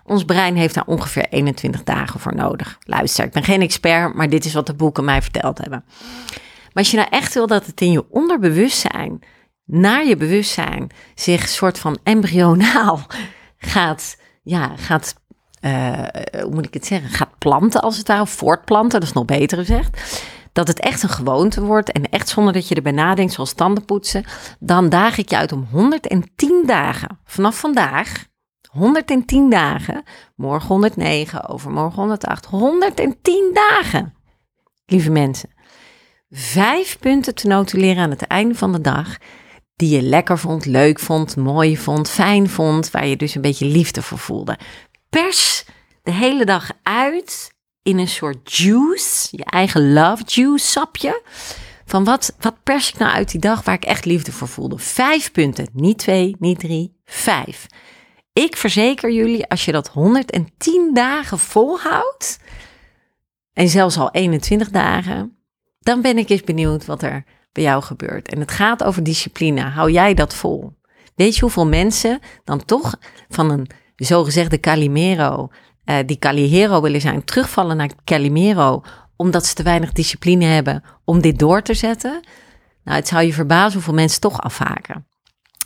Ons 0.03 0.25
brein 0.25 0.55
heeft 0.55 0.73
daar 0.73 0.85
ongeveer 0.87 1.25
21 1.29 1.83
dagen 1.83 2.19
voor 2.19 2.35
nodig. 2.35 2.77
Luister, 2.83 3.25
ik 3.25 3.31
ben 3.31 3.43
geen 3.43 3.61
expert, 3.61 4.13
maar 4.13 4.29
dit 4.29 4.45
is 4.45 4.53
wat 4.53 4.67
de 4.67 4.73
boeken 4.73 5.05
mij 5.05 5.21
verteld 5.21 5.57
hebben. 5.57 5.83
Maar 5.85 6.83
als 6.83 6.91
je 6.91 6.97
nou 6.97 7.09
echt 7.11 7.33
wil 7.33 7.47
dat 7.47 7.65
het 7.65 7.81
in 7.81 7.91
je 7.91 8.09
onderbewustzijn, 8.09 9.19
naar 9.65 10.05
je 10.05 10.17
bewustzijn, 10.17 10.89
zich 11.15 11.49
soort 11.49 11.79
van 11.79 11.97
embryonaal 12.03 12.99
gaat, 13.57 14.17
ja, 14.43 14.75
gaat, 14.75 15.15
uh, 15.61 16.03
hoe 16.41 16.53
moet 16.53 16.65
ik 16.65 16.73
het 16.73 16.85
zeggen, 16.85 17.09
gaat 17.09 17.37
planten 17.37 17.81
als 17.81 17.97
het 17.97 18.07
ware, 18.07 18.27
voortplanten, 18.27 18.99
dat 18.99 19.09
is 19.09 19.15
nog 19.15 19.25
beter 19.25 19.57
gezegd. 19.57 20.23
Dat 20.53 20.67
het 20.67 20.79
echt 20.79 21.03
een 21.03 21.09
gewoonte 21.09 21.61
wordt 21.61 21.91
en 21.91 22.09
echt 22.09 22.29
zonder 22.29 22.53
dat 22.53 22.67
je 22.67 22.75
erbij 22.75 22.91
nadenkt, 22.91 23.33
zoals 23.33 23.53
tandenpoetsen, 23.53 24.25
dan 24.59 24.89
daag 24.89 25.17
ik 25.17 25.29
je 25.29 25.37
uit 25.37 25.51
om 25.51 25.67
110 25.71 26.63
dagen 26.65 27.19
vanaf 27.23 27.59
vandaag 27.59 28.25
110 28.75 29.49
dagen. 29.49 30.03
Morgen 30.35 30.67
109, 30.67 31.49
overmorgen 31.49 31.99
108. 31.99 32.45
110 32.45 33.51
dagen. 33.53 34.13
Lieve 34.85 35.11
mensen. 35.11 35.49
Vijf 36.29 36.99
punten 36.99 37.35
te 37.35 37.47
notuleren 37.47 38.03
aan 38.03 38.09
het 38.09 38.21
einde 38.21 38.55
van 38.55 38.71
de 38.71 38.81
dag. 38.81 39.17
Die 39.75 39.89
je 39.89 40.01
lekker 40.01 40.37
vond, 40.39 40.65
leuk 40.65 40.99
vond, 40.99 41.35
mooi 41.35 41.77
vond, 41.77 42.09
fijn 42.09 42.49
vond. 42.49 42.91
Waar 42.91 43.07
je 43.07 43.17
dus 43.17 43.35
een 43.35 43.41
beetje 43.41 43.65
liefde 43.65 44.01
voor 44.01 44.17
voelde. 44.17 44.57
Pers 45.09 45.65
de 46.03 46.11
hele 46.11 46.45
dag 46.45 46.71
uit 46.83 47.53
in 47.83 47.97
een 47.97 48.07
soort 48.07 48.57
juice. 48.57 49.27
Je 49.31 49.43
eigen 49.43 49.93
love 49.93 50.23
juice 50.25 50.65
sapje. 50.65 51.21
Van 51.85 52.03
wat, 52.03 52.35
wat 52.39 52.63
pers 52.63 52.89
ik 52.89 52.97
nou 52.97 53.11
uit 53.11 53.31
die 53.31 53.39
dag 53.39 53.63
waar 53.63 53.75
ik 53.75 53.85
echt 53.85 54.05
liefde 54.05 54.31
voor 54.31 54.47
voelde? 54.47 54.77
Vijf 54.77 55.31
punten. 55.31 55.67
Niet 55.73 55.97
twee, 55.97 56.35
niet 56.39 56.59
drie, 56.59 56.99
vijf. 57.05 57.67
ik 58.33 58.55
verzeker 58.57 59.11
jullie, 59.11 59.47
als 59.47 59.65
je 59.65 59.71
dat 59.71 59.87
110 59.87 60.93
dagen 60.93 61.39
volhoudt, 61.39 62.39
en 63.53 63.69
zelfs 63.69 63.97
al 63.97 64.11
21 64.11 64.69
dagen, 64.69 65.37
dan 65.79 66.01
ben 66.01 66.17
ik 66.17 66.29
eens 66.29 66.43
benieuwd 66.43 66.85
wat 66.85 67.03
er 67.03 67.23
bij 67.55 67.63
jou 67.63 67.83
gebeurt. 67.83 68.29
En 68.29 68.39
het 68.39 68.51
gaat 68.51 68.83
over 68.83 69.03
discipline. 69.03 69.61
Hou 69.61 69.91
jij 69.91 70.13
dat 70.13 70.33
vol? 70.33 70.73
Weet 71.15 71.35
je 71.35 71.41
hoeveel 71.41 71.67
mensen 71.67 72.19
dan 72.43 72.65
toch 72.65 72.95
van 73.29 73.51
een 73.51 73.67
zogezegde 73.95 74.59
Calimero, 74.59 75.49
uh, 75.85 75.97
die 76.05 76.19
Calimero 76.19 76.81
willen 76.81 77.01
zijn, 77.01 77.23
terugvallen 77.23 77.77
naar 77.77 77.89
Calimero, 78.03 78.83
omdat 79.15 79.45
ze 79.45 79.53
te 79.53 79.63
weinig 79.63 79.91
discipline 79.91 80.45
hebben 80.45 80.83
om 81.05 81.21
dit 81.21 81.39
door 81.39 81.61
te 81.61 81.73
zetten? 81.73 82.19
Nou, 82.83 82.97
het 82.97 83.07
zou 83.07 83.23
je 83.23 83.33
verbazen 83.33 83.73
hoeveel 83.73 83.93
mensen 83.93 84.21
toch 84.21 84.41
afhaken. 84.41 85.07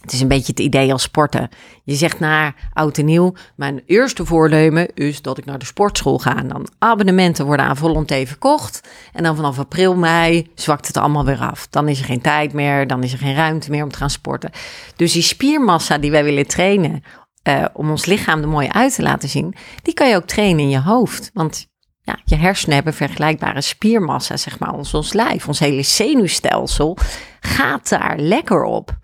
Het 0.02 0.14
is 0.14 0.22
een 0.22 0.28
beetje 0.28 0.52
het 0.52 0.60
idee 0.60 0.92
als 0.92 1.02
sporten. 1.02 1.50
Je 1.84 1.96
zegt 1.96 2.20
naar 2.20 2.70
oud 2.74 2.98
en 2.98 3.06
nieuw, 3.06 3.34
mijn 3.56 3.82
eerste 3.86 4.26
voornemen 4.26 4.94
is 4.94 5.22
dat 5.22 5.38
ik 5.38 5.46
naar 5.46 5.60
de 5.60 5.66
sportschool 5.66 6.20
ga. 6.20 6.38
En 6.38 6.48
dan 6.48 6.68
abonnementen 6.78 7.46
worden 7.46 7.66
aan 7.66 7.78
volonté 7.78 8.26
verkocht. 8.26 8.88
En 9.14 9.24
dan 9.24 9.36
vanaf 9.36 9.60
april, 9.60 9.96
mei 9.96 10.48
zwakt 10.56 10.88
het 10.88 10.98
allemaal 10.98 11.26
weer 11.26 11.40
af. 11.40 11.68
Dan 11.68 11.88
is 11.88 12.00
er 12.00 12.06
geen 12.06 12.22
tijd 12.22 12.54
meer, 12.54 12.88
dan 12.88 13.04
is 13.04 13.12
er 13.12 13.18
geen 13.18 13.36
ruimte 13.36 13.70
meer 13.72 13.84
om 13.84 13.92
te 13.92 13.98
gaan 13.98 14.10
sporten. 14.10 14.52
Dus 14.96 15.12
die 15.12 15.22
spiermassa 15.22 15.98
die 15.98 16.12
wij 16.12 16.24
willen 16.24 16.48
trainen, 16.48 17.04
uh, 17.44 17.66
om 17.74 17.90
ons 17.90 18.06
lichaam 18.06 18.42
er 18.42 18.48
mooi 18.48 18.68
uit 18.68 18.96
te 18.96 19.02
laten 19.02 19.30
zien, 19.30 19.56
die 19.82 19.94
kan 19.94 20.10
je 20.10 20.16
ook 20.16 20.28
trainen 20.28 20.60
in 20.60 20.70
je 20.70 20.82
hoofd. 20.82 21.30
Want 21.34 21.68
ja, 22.02 22.20
je 22.26 22.36
hersenen 22.36 22.76
hebben 22.76 22.94
vergelijkbare 22.94 23.62
spiermassa, 23.62 24.38
zeg 24.38 24.60
maar. 24.60 24.74
Ons, 24.74 24.94
ons 24.94 25.14
lijf, 25.14 25.48
ons 25.48 25.60
hele 25.60 25.84
zenuwstelsel 25.84 26.98
gaat 27.40 27.90
daar 27.90 28.18
lekker 28.18 28.64
op. 28.64 28.98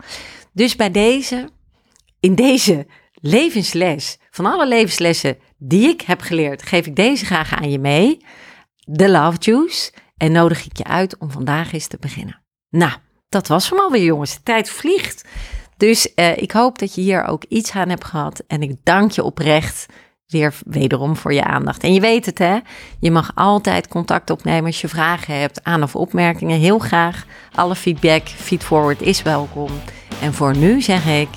Dus 0.56 0.76
bij 0.76 0.92
deze, 0.92 1.50
in 2.20 2.36
deze 2.36 2.88
levensles, 3.14 4.18
van 4.30 4.46
alle 4.46 4.68
levenslessen 4.68 5.38
die 5.58 5.90
ik 5.90 6.02
heb 6.02 6.22
geleerd, 6.22 6.64
geef 6.64 6.86
ik 6.86 6.96
deze 6.96 7.26
graag 7.26 7.54
aan 7.54 7.72
je 7.72 7.80
mee. 7.80 8.18
De 8.76 9.10
Love 9.10 9.38
Juice. 9.40 9.92
En 10.18 10.32
nodig 10.32 10.66
ik 10.66 10.78
je 10.78 10.84
uit 10.84 11.18
om 11.18 11.32
vandaag 11.32 11.74
eens 11.74 11.88
te 11.88 11.98
beginnen. 12.00 12.42
Nou, 12.70 12.94
dat 13.30 13.48
was 13.48 13.70
hem 13.70 13.80
alweer, 13.80 14.04
jongens. 14.04 14.40
Tijd 14.44 14.70
vliegt. 14.70 15.26
Dus 15.78 16.12
uh, 16.16 16.38
ik 16.38 16.52
hoop 16.52 16.80
dat 16.80 16.96
je 16.96 17.02
hier 17.02 17.24
ook 17.24 17.44
iets 17.44 17.72
aan 17.72 17.90
hebt 17.90 18.06
gehad. 18.06 18.44
En 18.48 18.62
ik 18.62 18.76
dank 18.84 19.12
je 19.12 19.24
oprecht 19.24 19.86
weer 20.28 20.54
wederom 20.66 21.16
voor 21.16 21.34
je 21.34 21.44
aandacht. 21.44 21.84
En 21.84 21.94
je 21.94 22.00
weet 22.00 22.26
het, 22.26 22.38
hè? 22.38 22.58
Je 23.00 23.12
mag 23.12 23.32
altijd 23.36 23.88
contact 23.88 24.30
opnemen 24.30 24.66
als 24.66 24.82
je 24.82 24.88
vragen 24.88 25.40
hebt, 25.40 25.64
aan- 25.64 25.84
of 25.84 25.96
opmerkingen. 25.96 26.60
Heel 26.60 26.80
graag. 26.80 27.26
Alle 27.56 27.76
feedback, 27.76 28.28
feedforward 28.28 29.02
is 29.02 29.22
welkom. 29.22 29.70
En 30.22 30.34
voor 30.34 30.58
nu 30.58 30.82
zeg 30.82 31.06
ik, 31.08 31.28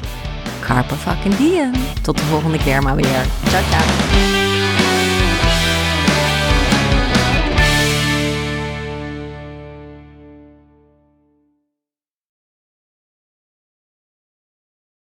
carpe 0.60 0.94
fucking 0.94 1.36
diem. 1.36 1.70
Tot 2.02 2.16
de 2.18 2.24
volgende 2.24 2.58
keer 2.58 2.82
maar 2.82 2.96
weer. 2.96 3.24
Ciao, 3.48 3.62
ciao. 3.70 4.37